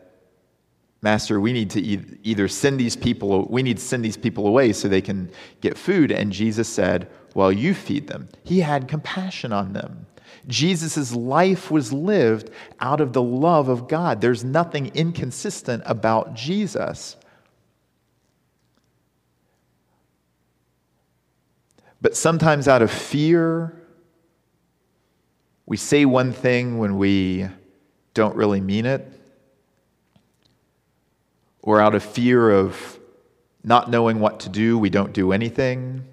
Master, 1.02 1.40
we 1.40 1.52
need 1.52 1.68
to 1.70 1.80
either 1.80 2.46
send 2.46 2.78
these 2.78 2.94
people, 2.94 3.46
we 3.50 3.62
need 3.64 3.78
to 3.78 3.82
send 3.82 4.04
these 4.04 4.16
people 4.16 4.46
away 4.46 4.72
so 4.72 4.86
they 4.86 5.00
can 5.00 5.30
get 5.60 5.76
food. 5.76 6.12
And 6.12 6.32
Jesus 6.32 6.68
said, 6.68 7.10
Well, 7.34 7.50
you 7.50 7.74
feed 7.74 8.06
them. 8.06 8.28
He 8.44 8.60
had 8.60 8.86
compassion 8.86 9.52
on 9.52 9.72
them. 9.72 10.06
Jesus' 10.46 11.12
life 11.14 11.70
was 11.70 11.92
lived 11.92 12.50
out 12.80 13.00
of 13.00 13.12
the 13.12 13.22
love 13.22 13.68
of 13.68 13.88
God. 13.88 14.20
There's 14.20 14.44
nothing 14.44 14.92
inconsistent 14.94 15.82
about 15.86 16.34
Jesus. 16.34 17.16
But 22.00 22.16
sometimes, 22.16 22.66
out 22.66 22.82
of 22.82 22.90
fear, 22.90 23.76
we 25.66 25.76
say 25.76 26.04
one 26.04 26.32
thing 26.32 26.78
when 26.78 26.96
we 26.96 27.48
don't 28.14 28.34
really 28.34 28.60
mean 28.60 28.86
it. 28.86 29.21
Or 31.62 31.80
out 31.80 31.94
of 31.94 32.02
fear 32.02 32.50
of 32.50 32.98
not 33.64 33.88
knowing 33.88 34.18
what 34.18 34.40
to 34.40 34.48
do, 34.48 34.76
we 34.78 34.90
don't 34.90 35.12
do 35.12 35.32
anything. 35.32 36.04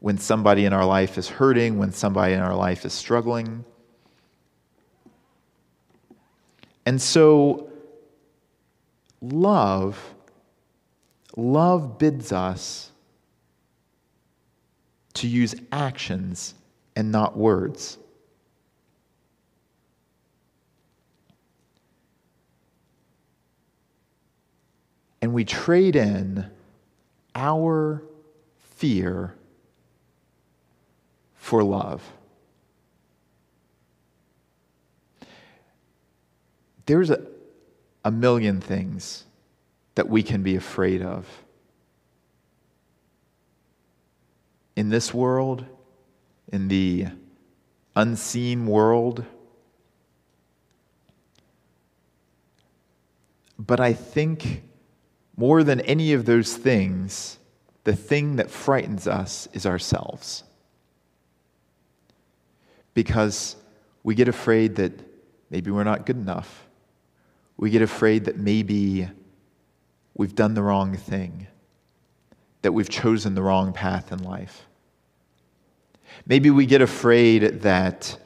When 0.00 0.18
somebody 0.18 0.64
in 0.64 0.72
our 0.72 0.84
life 0.84 1.18
is 1.18 1.28
hurting, 1.28 1.78
when 1.78 1.92
somebody 1.92 2.32
in 2.34 2.40
our 2.40 2.54
life 2.54 2.84
is 2.84 2.92
struggling. 2.92 3.64
And 6.86 7.02
so, 7.02 7.68
love, 9.20 10.14
love 11.36 11.98
bids 11.98 12.32
us 12.32 12.90
to 15.14 15.26
use 15.26 15.54
actions 15.72 16.54
and 16.94 17.10
not 17.10 17.36
words. 17.36 17.98
And 25.20 25.32
we 25.32 25.44
trade 25.44 25.96
in 25.96 26.50
our 27.34 28.02
fear 28.76 29.34
for 31.34 31.62
love. 31.62 32.02
There's 36.86 37.10
a, 37.10 37.20
a 38.04 38.10
million 38.10 38.60
things 38.60 39.24
that 39.96 40.08
we 40.08 40.22
can 40.22 40.42
be 40.42 40.54
afraid 40.54 41.02
of. 41.02 41.26
in 44.76 44.90
this 44.90 45.12
world, 45.12 45.64
in 46.52 46.68
the 46.68 47.06
unseen 47.96 48.66
world. 48.66 49.24
But 53.58 53.80
I 53.80 53.94
think 53.94 54.62
more 55.36 55.62
than 55.62 55.80
any 55.82 56.12
of 56.12 56.24
those 56.24 56.56
things, 56.56 57.38
the 57.84 57.94
thing 57.94 58.36
that 58.36 58.50
frightens 58.50 59.06
us 59.06 59.48
is 59.52 59.66
ourselves. 59.66 60.42
Because 62.94 63.56
we 64.02 64.14
get 64.14 64.28
afraid 64.28 64.76
that 64.76 64.92
maybe 65.50 65.70
we're 65.70 65.84
not 65.84 66.06
good 66.06 66.16
enough. 66.16 66.66
We 67.56 67.70
get 67.70 67.82
afraid 67.82 68.24
that 68.24 68.38
maybe 68.38 69.08
we've 70.14 70.34
done 70.34 70.54
the 70.54 70.62
wrong 70.62 70.96
thing 70.96 71.46
that 72.62 72.72
we've 72.72 72.88
chosen 72.88 73.36
the 73.36 73.42
wrong 73.42 73.72
path 73.72 74.10
in 74.10 74.18
life. 74.24 74.66
Maybe 76.26 76.50
we 76.50 76.66
get 76.66 76.82
afraid 76.82 77.62
that 77.62 78.18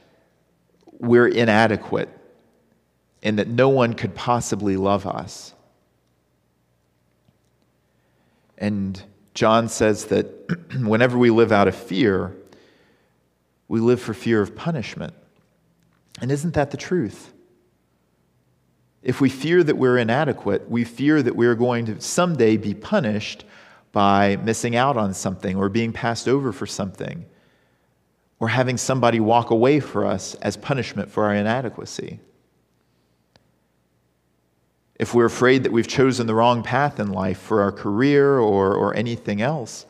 we're 0.99 1.29
inadequate 1.29 2.09
and 3.23 3.39
that 3.39 3.49
no 3.49 3.69
one 3.69 3.93
could 3.93 4.15
possibly 4.15 4.79
love 4.79 5.07
us. 5.07 5.53
And 8.61 9.03
John 9.35 9.69
says 9.69 10.07
that 10.07 10.27
whenever 10.81 11.19
we 11.19 11.31
live 11.31 11.51
out 11.51 11.67
of 11.67 11.75
fear, 11.75 12.37
we 13.69 13.81
live 13.81 14.01
for 14.01 14.15
fear 14.15 14.41
of 14.41 14.55
punishment. 14.55 15.15
And 16.21 16.31
isn't 16.31 16.55
that 16.55 16.71
the 16.71 16.77
truth? 16.77 17.33
If 19.03 19.21
we 19.21 19.31
fear 19.31 19.65
that 19.65 19.79
we're 19.79 19.97
inadequate, 19.97 20.71
we 20.71 20.85
fear 20.85 21.23
that 21.23 21.35
we're 21.35 21.55
going 21.55 21.87
to 21.87 22.01
someday 22.01 22.59
be 22.59 22.75
punished 22.75 23.45
by 23.93 24.37
missing 24.37 24.77
out 24.77 24.97
on 24.97 25.15
something 25.15 25.57
or 25.57 25.69
being 25.69 25.93
passed 25.93 26.29
over 26.29 26.53
for 26.53 26.67
something 26.67 27.25
or 28.39 28.49
having 28.49 28.77
somebody 28.77 29.21
walk 29.21 29.51
away 29.51 29.81
for 29.81 30.05
us 30.05 30.35
as 30.37 30.57
punishment 30.57 31.11
for 31.11 31.25
our 31.25 31.35
inadequacy. 31.35 32.21
If 35.01 35.15
we're 35.15 35.25
afraid 35.25 35.63
that 35.63 35.73
we've 35.73 35.89
chosen 35.89 36.27
the 36.27 36.35
wrong 36.35 36.63
path 36.63 37.01
in 37.01 37.11
life 37.11 37.39
for 37.39 37.63
our 37.63 37.73
career 37.73 38.39
or, 38.39 38.75
or 38.75 38.95
anything 38.95 39.41
else, 39.41 39.87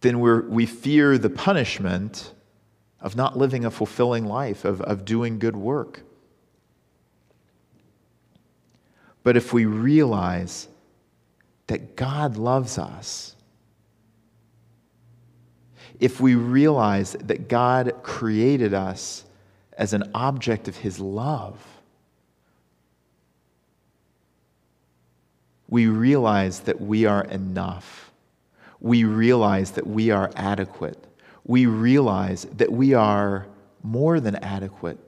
then 0.00 0.18
we 0.18 0.64
fear 0.64 1.18
the 1.18 1.28
punishment 1.28 2.32
of 3.02 3.16
not 3.16 3.36
living 3.36 3.66
a 3.66 3.70
fulfilling 3.70 4.24
life, 4.24 4.64
of, 4.64 4.80
of 4.80 5.04
doing 5.04 5.38
good 5.38 5.56
work. 5.56 6.00
But 9.22 9.36
if 9.36 9.52
we 9.52 9.66
realize 9.66 10.68
that 11.66 11.96
God 11.96 12.38
loves 12.38 12.78
us, 12.78 13.36
if 16.00 16.18
we 16.18 16.34
realize 16.34 17.12
that 17.12 17.46
God 17.46 17.92
created 18.02 18.72
us 18.72 19.26
as 19.76 19.92
an 19.92 20.10
object 20.14 20.66
of 20.66 20.78
His 20.78 20.98
love, 20.98 21.73
we 25.74 25.86
realize 25.86 26.60
that 26.60 26.80
we 26.80 27.04
are 27.04 27.24
enough. 27.24 28.12
We 28.80 29.04
realize 29.04 29.72
that 29.72 29.86
we 29.86 30.10
are 30.10 30.30
adequate 30.36 31.04
we 31.44 31.66
realize 31.66 32.46
that 32.56 32.72
we 32.72 32.94
are 32.94 33.46
more 33.82 34.18
than 34.18 34.36
adequate. 34.36 34.98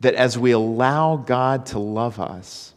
That 0.00 0.14
as 0.14 0.36
we 0.36 0.50
allow 0.50 1.16
God 1.16 1.66
to 1.66 1.78
love 1.78 2.20
us, 2.20 2.74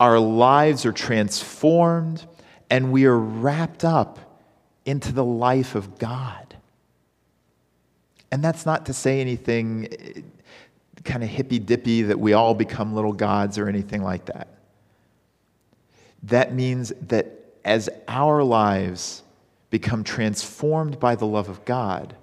our 0.00 0.18
lives 0.18 0.84
are 0.84 0.92
transformed 0.92 2.24
and 2.70 2.92
we 2.92 3.04
are 3.06 3.18
wrapped 3.18 3.84
up 3.84 4.18
into 4.84 5.12
the 5.12 5.24
life 5.24 5.74
of 5.74 5.98
God. 5.98 6.56
And 8.30 8.44
that's 8.44 8.66
not 8.66 8.86
to 8.86 8.92
say 8.92 9.20
anything 9.20 9.88
kind 11.04 11.22
of 11.22 11.28
hippy 11.28 11.58
dippy 11.58 12.02
that 12.02 12.18
we 12.18 12.32
all 12.32 12.54
become 12.54 12.94
little 12.94 13.12
gods 13.12 13.58
or 13.58 13.68
anything 13.68 14.02
like 14.02 14.26
that. 14.26 14.48
That 16.24 16.54
means 16.54 16.92
that 17.08 17.38
as 17.64 17.88
our 18.08 18.42
lives 18.42 19.22
become 19.70 20.02
transformed 20.02 20.98
by 20.98 21.14
the 21.14 21.26
love 21.26 21.48
of 21.48 21.64
God, 21.64 22.16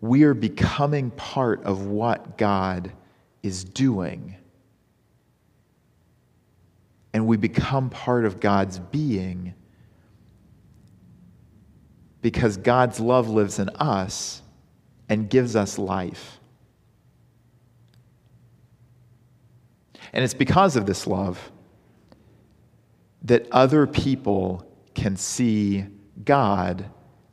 we 0.00 0.24
are 0.24 0.34
becoming 0.34 1.10
part 1.10 1.62
of 1.64 1.86
what 1.86 2.38
God 2.38 2.92
is 3.42 3.64
doing. 3.64 4.36
And 7.12 7.26
we 7.26 7.36
become 7.36 7.90
part 7.90 8.24
of 8.24 8.40
God's 8.40 8.78
being 8.78 9.54
because 12.20 12.56
God's 12.56 13.00
love 13.00 13.28
lives 13.28 13.58
in 13.58 13.68
us 13.70 14.42
and 15.08 15.28
gives 15.28 15.56
us 15.56 15.78
life. 15.78 16.40
And 20.14 20.22
it's 20.22 20.32
because 20.32 20.76
of 20.76 20.86
this 20.86 21.06
love 21.06 21.50
that 23.24 23.48
other 23.50 23.86
people 23.86 24.66
can 24.94 25.16
see 25.16 25.84
God 26.24 26.88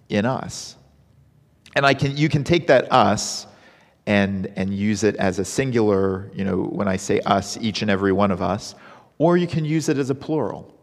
in 0.09 0.25
us. 0.25 0.75
And 1.75 1.85
I 1.85 1.93
can, 1.93 2.17
you 2.17 2.27
can 2.27 2.43
take 2.43 2.67
that 2.67 2.91
us 2.91 3.45
and, 4.07 4.51
and 4.55 4.73
use 4.73 5.03
it 5.03 5.15
as 5.17 5.37
a 5.37 5.45
singular, 5.45 6.31
you 6.33 6.43
know, 6.43 6.57
when 6.57 6.87
I 6.87 6.97
say 6.97 7.19
us, 7.21 7.55
each 7.57 7.83
and 7.83 7.91
every 7.91 8.11
one 8.11 8.31
of 8.31 8.41
us, 8.41 8.73
or 9.19 9.37
you 9.37 9.45
can 9.47 9.63
use 9.63 9.87
it 9.87 9.99
as 9.99 10.09
a 10.09 10.15
plural. 10.15 10.75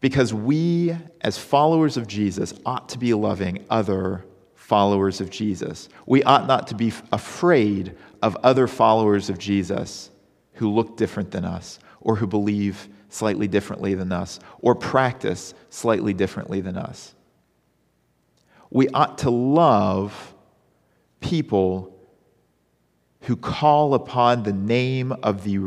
Because 0.00 0.34
we, 0.34 0.94
as 1.20 1.38
followers 1.38 1.96
of 1.96 2.08
Jesus, 2.08 2.52
ought 2.66 2.88
to 2.90 2.98
be 2.98 3.14
loving 3.14 3.64
other 3.70 4.24
followers 4.54 5.20
of 5.20 5.30
Jesus. 5.30 5.88
We 6.06 6.22
ought 6.24 6.46
not 6.46 6.66
to 6.68 6.74
be 6.74 6.92
afraid 7.12 7.96
of 8.24 8.38
other 8.42 8.66
followers 8.66 9.28
of 9.28 9.36
Jesus 9.36 10.10
who 10.54 10.72
look 10.72 10.96
different 10.96 11.30
than 11.30 11.44
us 11.44 11.78
or 12.00 12.16
who 12.16 12.26
believe 12.26 12.88
slightly 13.10 13.46
differently 13.46 13.94
than 13.94 14.12
us 14.12 14.40
or 14.60 14.74
practice 14.74 15.52
slightly 15.68 16.14
differently 16.14 16.62
than 16.62 16.78
us. 16.78 17.14
We 18.70 18.88
ought 18.88 19.18
to 19.18 19.30
love 19.30 20.34
people 21.20 21.94
who 23.20 23.36
call 23.36 23.92
upon 23.92 24.42
the 24.42 24.54
name 24.54 25.12
of 25.22 25.44
the, 25.44 25.58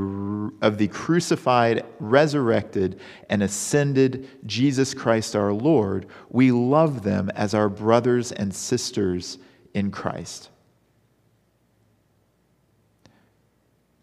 of 0.63 0.79
the 0.79 0.87
crucified, 0.87 1.85
resurrected, 1.99 2.99
and 3.29 3.43
ascended 3.43 4.27
Jesus 4.47 4.95
Christ 4.95 5.35
our 5.35 5.53
Lord. 5.53 6.07
We 6.29 6.51
love 6.51 7.03
them 7.03 7.29
as 7.35 7.53
our 7.53 7.69
brothers 7.69 8.31
and 8.31 8.53
sisters 8.53 9.37
in 9.75 9.91
Christ. 9.91 10.49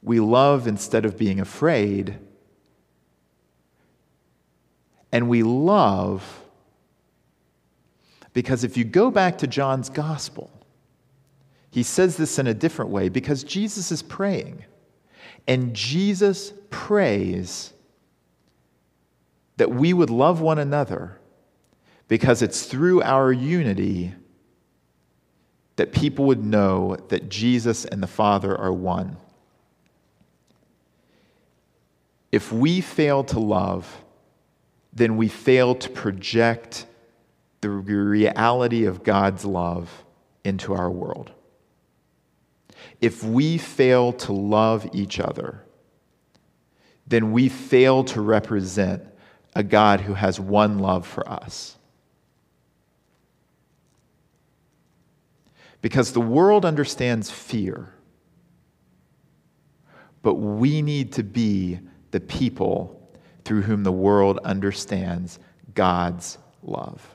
We 0.05 0.21
love 0.21 0.69
instead 0.69 1.05
of 1.05 1.19
being 1.19 1.41
afraid 1.41 2.19
and 5.11 5.29
we 5.29 5.43
love 5.43 6.43
because 8.33 8.65
if 8.65 8.77
you 8.77 8.83
go 8.85 9.13
back 9.13 9.39
to 9.39 9.47
John's 9.47 9.89
gospel, 9.89 10.51
he 11.71 11.85
says 11.85 12.17
this 12.17 12.39
in 12.39 12.49
a 12.49 12.53
different 12.53 12.91
way 12.91 13.09
because 13.09 13.45
Jesus 13.45 13.93
is 13.93 14.03
praying. 14.03 14.65
And 15.47 15.73
Jesus 15.73 16.53
prays 16.69 17.73
that 19.57 19.71
we 19.71 19.93
would 19.93 20.11
love 20.11 20.41
one 20.41 20.59
another 20.59 21.21
because 22.09 22.43
it's 22.43 22.65
through 22.65 23.01
our 23.03 23.33
unity 23.33 24.15
that 25.77 25.93
people 25.93 26.25
would 26.25 26.45
know 26.45 26.97
that 27.09 27.29
Jesus 27.29 27.85
and 27.85 28.03
the 28.03 28.09
Father 28.09 28.57
are 28.57 28.73
one. 28.73 29.17
If 32.35 32.51
we 32.51 32.81
fail 32.81 33.23
to 33.23 33.39
love, 33.39 34.05
then 34.93 35.17
we 35.17 35.29
fail 35.29 35.77
to 35.77 35.89
project 35.89 36.85
the 37.61 37.71
reality 37.71 38.87
of 38.87 39.05
God's 39.05 39.45
love 39.45 40.05
into 40.43 40.75
our 40.75 40.91
world. 40.91 41.31
If 43.01 43.23
we 43.23 43.57
fail 43.57 44.13
to 44.15 44.33
love 44.33 44.85
each 44.93 45.21
other, 45.21 45.63
then 47.07 47.31
we 47.31 47.49
fail 47.49 48.03
to 48.03 48.21
represent 48.21 49.05
a 49.55 49.63
God 49.63 50.01
who 50.01 50.15
has 50.15 50.41
one 50.41 50.81
love 50.81 51.07
for 51.07 51.29
us. 51.29 51.77
Because 55.81 56.11
the 56.13 56.21
world 56.21 56.65
understands 56.65 57.31
fear, 57.31 57.95
but 60.21 60.35
we 60.35 60.83
need 60.83 61.13
to 61.13 61.23
be 61.23 61.79
the 62.15 62.21
people 62.21 63.11
through 63.45 63.63
whom 63.63 63.83
the 63.83 63.91
world 63.91 64.39
understands 64.45 65.41
God's 65.75 66.39
love. 66.63 67.11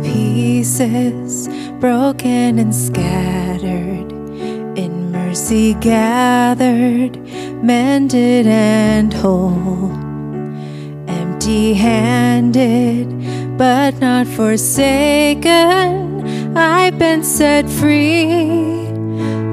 Pieces 0.00 1.48
broken 1.80 2.58
and 2.58 2.74
scattered 2.74 3.31
mercy 5.32 5.72
gathered, 5.80 7.16
mended 7.62 8.46
and 8.46 9.14
whole. 9.14 9.90
Empty 11.08 11.72
handed, 11.72 13.08
but 13.56 13.98
not 13.98 14.26
forsaken. 14.26 15.46
I've 16.54 16.98
been 16.98 17.24
set 17.24 17.70
free. 17.70 18.86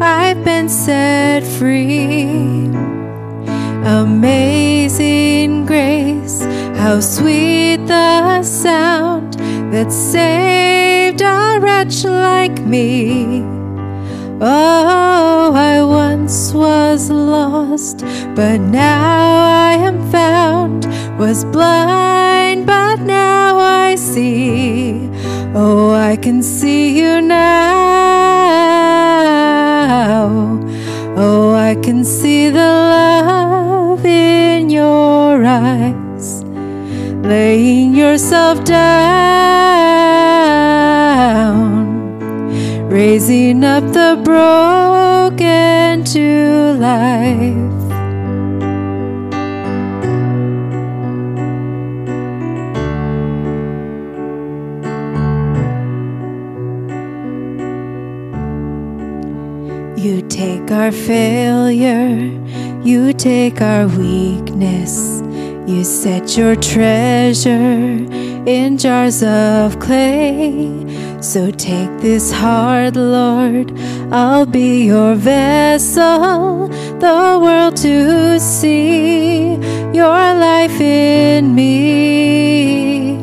I've 0.01 0.43
been 0.43 0.67
set 0.67 1.43
free. 1.43 2.69
Amazing 3.85 5.65
grace, 5.65 6.43
How 6.75 6.99
sweet 6.99 7.77
the 7.87 8.43
sound 8.43 9.35
that 9.71 9.93
saved 9.93 11.21
a 11.21 11.57
wretch 11.61 12.03
like 12.03 12.59
me. 12.59 13.58
Oh, 14.41 15.51
I 15.53 15.83
once 15.83 16.53
was 16.53 17.09
lost, 17.09 18.05
but 18.35 18.61
now 18.61 19.43
I 19.67 19.73
am 19.73 20.09
found. 20.09 20.87
Was 21.19 21.43
blind, 21.43 22.65
but 22.65 23.01
now 23.01 23.57
I 23.59 23.95
see. 23.95 25.09
Oh, 25.53 25.91
I 25.91 26.15
can 26.15 26.41
see 26.41 26.97
you 26.97 27.19
now. 27.19 27.49
Oh, 31.17 31.53
I 31.53 31.75
can 31.75 32.05
see 32.05 32.49
the 32.49 32.59
love 32.59 34.05
in 34.05 34.69
your 34.69 35.43
eyes. 35.43 36.45
Laying 37.25 37.93
yourself 37.93 38.63
down, 38.63 38.79
raising 42.99 43.63
up 43.63 43.85
the 43.93 44.19
broken 44.25 46.03
to 46.03 46.73
life. 46.73 47.55
You 59.97 60.21
take 60.27 60.69
our 60.69 60.91
failure, 60.91 62.17
you 62.83 63.13
take 63.13 63.61
our 63.61 63.87
weakness, 63.87 65.21
you 65.65 65.85
set 65.85 66.37
your 66.37 66.57
treasure 66.57 68.05
in 68.45 68.77
jars 68.77 69.23
of 69.23 69.79
clay. 69.79 70.88
So 71.21 71.51
take 71.51 71.99
this 71.99 72.31
heart, 72.31 72.95
Lord, 72.95 73.77
I'll 74.09 74.45
be 74.45 74.85
your 74.85 75.15
vessel, 75.15 76.69
the 76.69 77.37
world 77.43 77.75
to 77.77 78.39
see 78.39 79.55
your 79.93 80.33
life 80.47 80.79
in 80.79 81.53
me. 81.53 83.17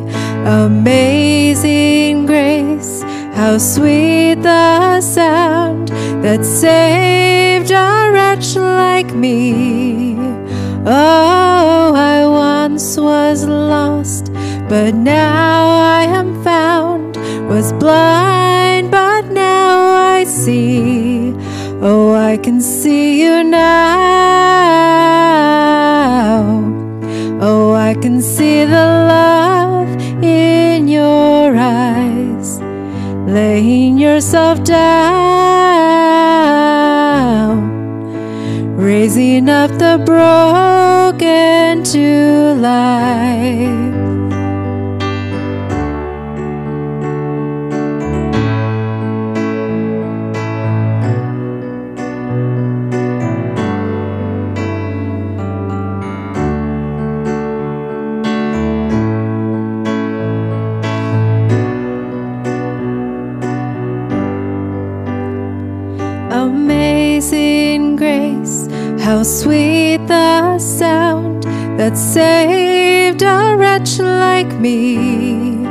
Amazing 0.44 2.26
grace, 2.26 3.02
how 3.32 3.56
sweet 3.56 4.42
the 4.42 5.00
sound 5.00 5.88
that 6.22 6.44
saved 6.44 7.70
a 7.70 8.10
wretch 8.12 8.56
like 8.56 9.14
me. 9.14 10.16
Oh, 10.84 11.94
I 11.96 12.26
once 12.26 12.98
was 12.98 13.46
lost, 13.46 14.30
but 14.68 14.94
now 14.94 15.68
I 15.70 16.02
am 16.02 16.42
blind, 17.86 18.90
but 18.90 19.24
now 19.30 19.94
I 20.18 20.24
see. 20.24 21.32
Oh, 21.80 22.12
I 22.12 22.36
can 22.36 22.60
see 22.60 23.22
you 23.22 23.44
now. 23.44 23.66
Oh, 27.40 27.74
I 27.74 27.94
can 27.94 28.20
see 28.20 28.64
the 28.64 28.86
love 29.14 29.90
in 30.24 30.88
your 30.88 31.56
eyes 31.56 32.60
laying 33.38 33.98
yourself 33.98 34.64
down, 34.64 34.96
raising 38.74 39.48
up 39.48 39.70
the 39.84 39.96
broken 40.04 41.84
to 41.94 42.54
life. 42.68 43.95
How 69.06 69.22
sweet 69.22 69.98
the 70.08 70.58
sound 70.58 71.44
that 71.78 71.96
saved 71.96 73.22
a 73.22 73.54
wretch 73.56 74.00
like 74.00 74.52
me. 74.58 75.64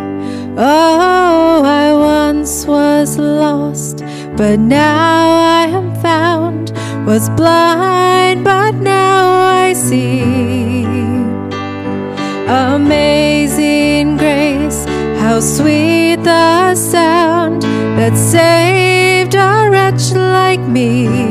Oh, 0.58 1.62
I 1.66 1.94
once 1.94 2.66
was 2.66 3.18
lost, 3.18 3.98
but 4.38 4.58
now 4.58 5.40
I 5.62 5.66
am 5.80 5.94
found. 6.02 6.72
Was 7.06 7.30
blind, 7.32 8.46
but 8.46 8.76
now 8.76 9.26
I 9.66 9.74
see. 9.74 10.72
Amazing 12.48 14.16
grace, 14.16 14.86
how 15.20 15.42
sweet 15.42 16.24
the 16.24 16.74
sound 16.74 17.64
that 17.98 18.16
saved 18.16 19.36
a 19.36 19.70
wretch 19.70 20.14
like 20.14 20.62
me. 20.62 21.25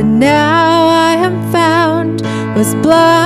But 0.00 0.06
now 0.06 0.88
I 0.88 1.12
am 1.26 1.52
found. 1.52 2.22
Was 2.56 2.74
blind, 2.76 3.19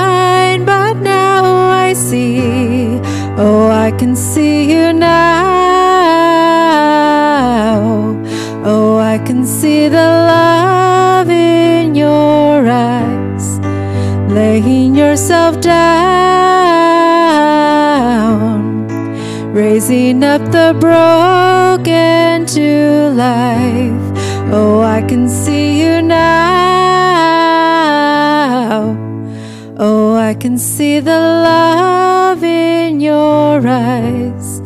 see 30.95 31.01
the 31.01 31.11
love 31.11 32.41
in 32.41 33.01
your 33.01 33.67
eyes, 33.67 34.61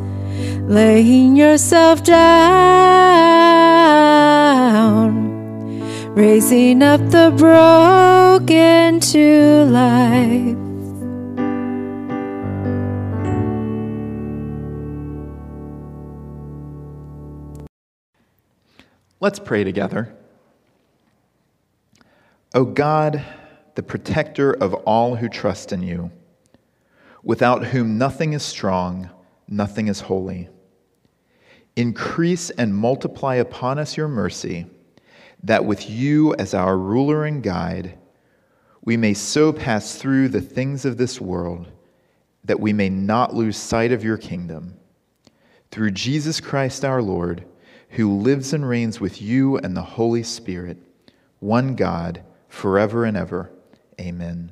laying 0.65 1.35
yourself 1.35 2.03
down, 2.03 2.19
raising 6.13 6.83
up 6.83 7.01
the 7.09 7.33
broken 7.35 8.99
to 8.99 9.63
life. 9.65 10.55
Let's 19.19 19.39
pray 19.39 19.63
together. 19.63 20.13
O 22.53 22.65
God, 22.65 23.25
the 23.73 23.81
protector 23.83 24.51
of 24.53 24.75
all 24.85 25.15
who 25.15 25.27
trust 25.27 25.71
in 25.71 25.81
you, 25.81 26.11
without 27.29 27.63
whom 27.63 27.95
nothing 27.95 28.33
is 28.33 28.41
strong, 28.41 29.07
nothing 29.47 29.87
is 29.87 30.01
holy, 30.01 30.49
increase 31.75 32.49
and 32.49 32.73
multiply 32.73 33.35
upon 33.35 33.77
us 33.77 33.95
your 33.95 34.07
mercy, 34.07 34.65
that 35.43 35.63
with 35.63 35.87
you 35.87 36.33
as 36.39 36.55
our 36.55 36.75
ruler 36.75 37.25
and 37.25 37.43
guide, 37.43 37.95
we 38.83 38.97
may 38.97 39.13
so 39.13 39.53
pass 39.53 39.95
through 39.95 40.27
the 40.27 40.41
things 40.41 40.85
of 40.85 40.97
this 40.97 41.21
world 41.21 41.71
that 42.45 42.59
we 42.59 42.73
may 42.73 42.89
not 42.89 43.35
lose 43.35 43.57
sight 43.57 43.91
of 43.91 44.03
your 44.03 44.17
kingdom. 44.17 44.73
Through 45.69 45.91
Jesus 45.91 46.39
Christ 46.41 46.83
our 46.83 47.03
Lord, 47.03 47.45
who 47.89 48.17
lives 48.17 48.53
and 48.53 48.67
reigns 48.67 48.99
with 48.99 49.21
you 49.21 49.59
and 49.59 49.77
the 49.77 49.83
Holy 49.83 50.23
Spirit, 50.23 50.79
one 51.37 51.75
God, 51.75 52.23
forever 52.47 53.05
and 53.05 53.15
ever. 53.15 53.51
Amen. 54.01 54.51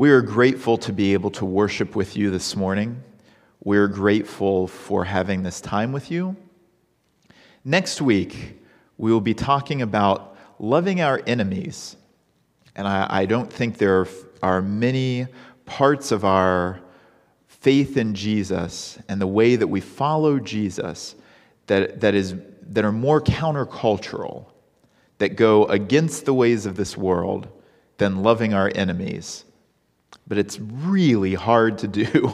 We 0.00 0.12
are 0.12 0.22
grateful 0.22 0.78
to 0.78 0.94
be 0.94 1.12
able 1.12 1.30
to 1.32 1.44
worship 1.44 1.94
with 1.94 2.16
you 2.16 2.30
this 2.30 2.56
morning. 2.56 3.02
We're 3.62 3.86
grateful 3.86 4.66
for 4.66 5.04
having 5.04 5.42
this 5.42 5.60
time 5.60 5.92
with 5.92 6.10
you. 6.10 6.36
Next 7.66 8.00
week, 8.00 8.62
we 8.96 9.12
will 9.12 9.20
be 9.20 9.34
talking 9.34 9.82
about 9.82 10.38
loving 10.58 11.02
our 11.02 11.20
enemies. 11.26 11.98
And 12.74 12.88
I, 12.88 13.06
I 13.10 13.26
don't 13.26 13.52
think 13.52 13.76
there 13.76 14.06
are, 14.42 14.62
many 14.62 15.26
parts 15.66 16.12
of 16.12 16.24
our 16.24 16.80
faith 17.46 17.98
in 17.98 18.14
Jesus 18.14 18.98
and 19.06 19.20
the 19.20 19.26
way 19.26 19.54
that 19.56 19.66
we 19.66 19.82
follow 19.82 20.38
Jesus 20.38 21.14
that, 21.66 22.00
that, 22.00 22.14
is, 22.14 22.36
that 22.70 22.86
are 22.86 22.90
more 22.90 23.20
countercultural 23.20 24.46
that 25.18 25.36
go 25.36 25.66
against 25.66 26.24
the 26.24 26.32
ways 26.32 26.64
of 26.64 26.76
this 26.76 26.96
world 26.96 27.48
than 27.98 28.22
loving 28.22 28.54
our 28.54 28.72
enemies. 28.74 29.44
But 30.30 30.38
it's 30.38 30.60
really 30.60 31.34
hard 31.34 31.78
to 31.78 31.88
do. 31.88 32.32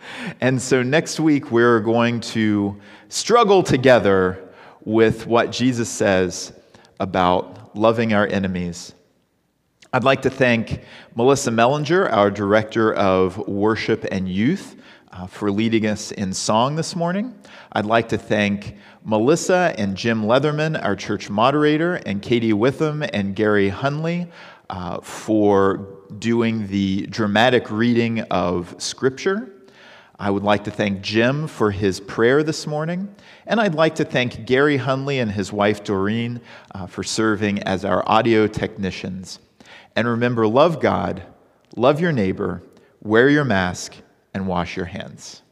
and 0.40 0.60
so 0.60 0.82
next 0.82 1.20
week, 1.20 1.50
we're 1.50 1.80
going 1.80 2.20
to 2.20 2.80
struggle 3.10 3.62
together 3.62 4.48
with 4.82 5.26
what 5.26 5.52
Jesus 5.52 5.90
says 5.90 6.54
about 7.00 7.76
loving 7.76 8.14
our 8.14 8.26
enemies. 8.26 8.94
I'd 9.92 10.04
like 10.04 10.22
to 10.22 10.30
thank 10.30 10.80
Melissa 11.16 11.50
Mellinger, 11.50 12.10
our 12.10 12.30
Director 12.30 12.94
of 12.94 13.36
Worship 13.46 14.06
and 14.10 14.26
Youth, 14.26 14.76
uh, 15.12 15.26
for 15.26 15.50
leading 15.50 15.86
us 15.86 16.12
in 16.12 16.32
song 16.32 16.76
this 16.76 16.96
morning. 16.96 17.38
I'd 17.72 17.84
like 17.84 18.08
to 18.08 18.16
thank 18.16 18.78
Melissa 19.04 19.74
and 19.76 19.98
Jim 19.98 20.22
Leatherman, 20.22 20.82
our 20.82 20.96
church 20.96 21.28
moderator, 21.28 21.96
and 22.06 22.22
Katie 22.22 22.54
Witham 22.54 23.04
and 23.12 23.36
Gary 23.36 23.70
Hunley 23.70 24.30
uh, 24.70 25.02
for 25.02 25.93
doing 26.18 26.66
the 26.68 27.06
dramatic 27.06 27.70
reading 27.70 28.20
of 28.22 28.74
Scripture. 28.78 29.50
I 30.18 30.30
would 30.30 30.42
like 30.42 30.64
to 30.64 30.70
thank 30.70 31.02
Jim 31.02 31.46
for 31.48 31.70
his 31.70 32.00
prayer 32.00 32.42
this 32.42 32.66
morning. 32.66 33.14
And 33.46 33.60
I'd 33.60 33.74
like 33.74 33.96
to 33.96 34.04
thank 34.04 34.46
Gary 34.46 34.78
Hunley 34.78 35.20
and 35.20 35.30
his 35.30 35.52
wife 35.52 35.84
Doreen 35.84 36.40
uh, 36.74 36.86
for 36.86 37.02
serving 37.02 37.62
as 37.64 37.84
our 37.84 38.02
audio 38.08 38.46
technicians. 38.46 39.38
And 39.96 40.08
remember, 40.08 40.46
love 40.46 40.80
God, 40.80 41.22
love 41.76 42.00
your 42.00 42.12
neighbor, 42.12 42.62
wear 43.02 43.28
your 43.28 43.44
mask, 43.44 43.94
and 44.32 44.46
wash 44.46 44.76
your 44.76 44.86
hands. 44.86 45.43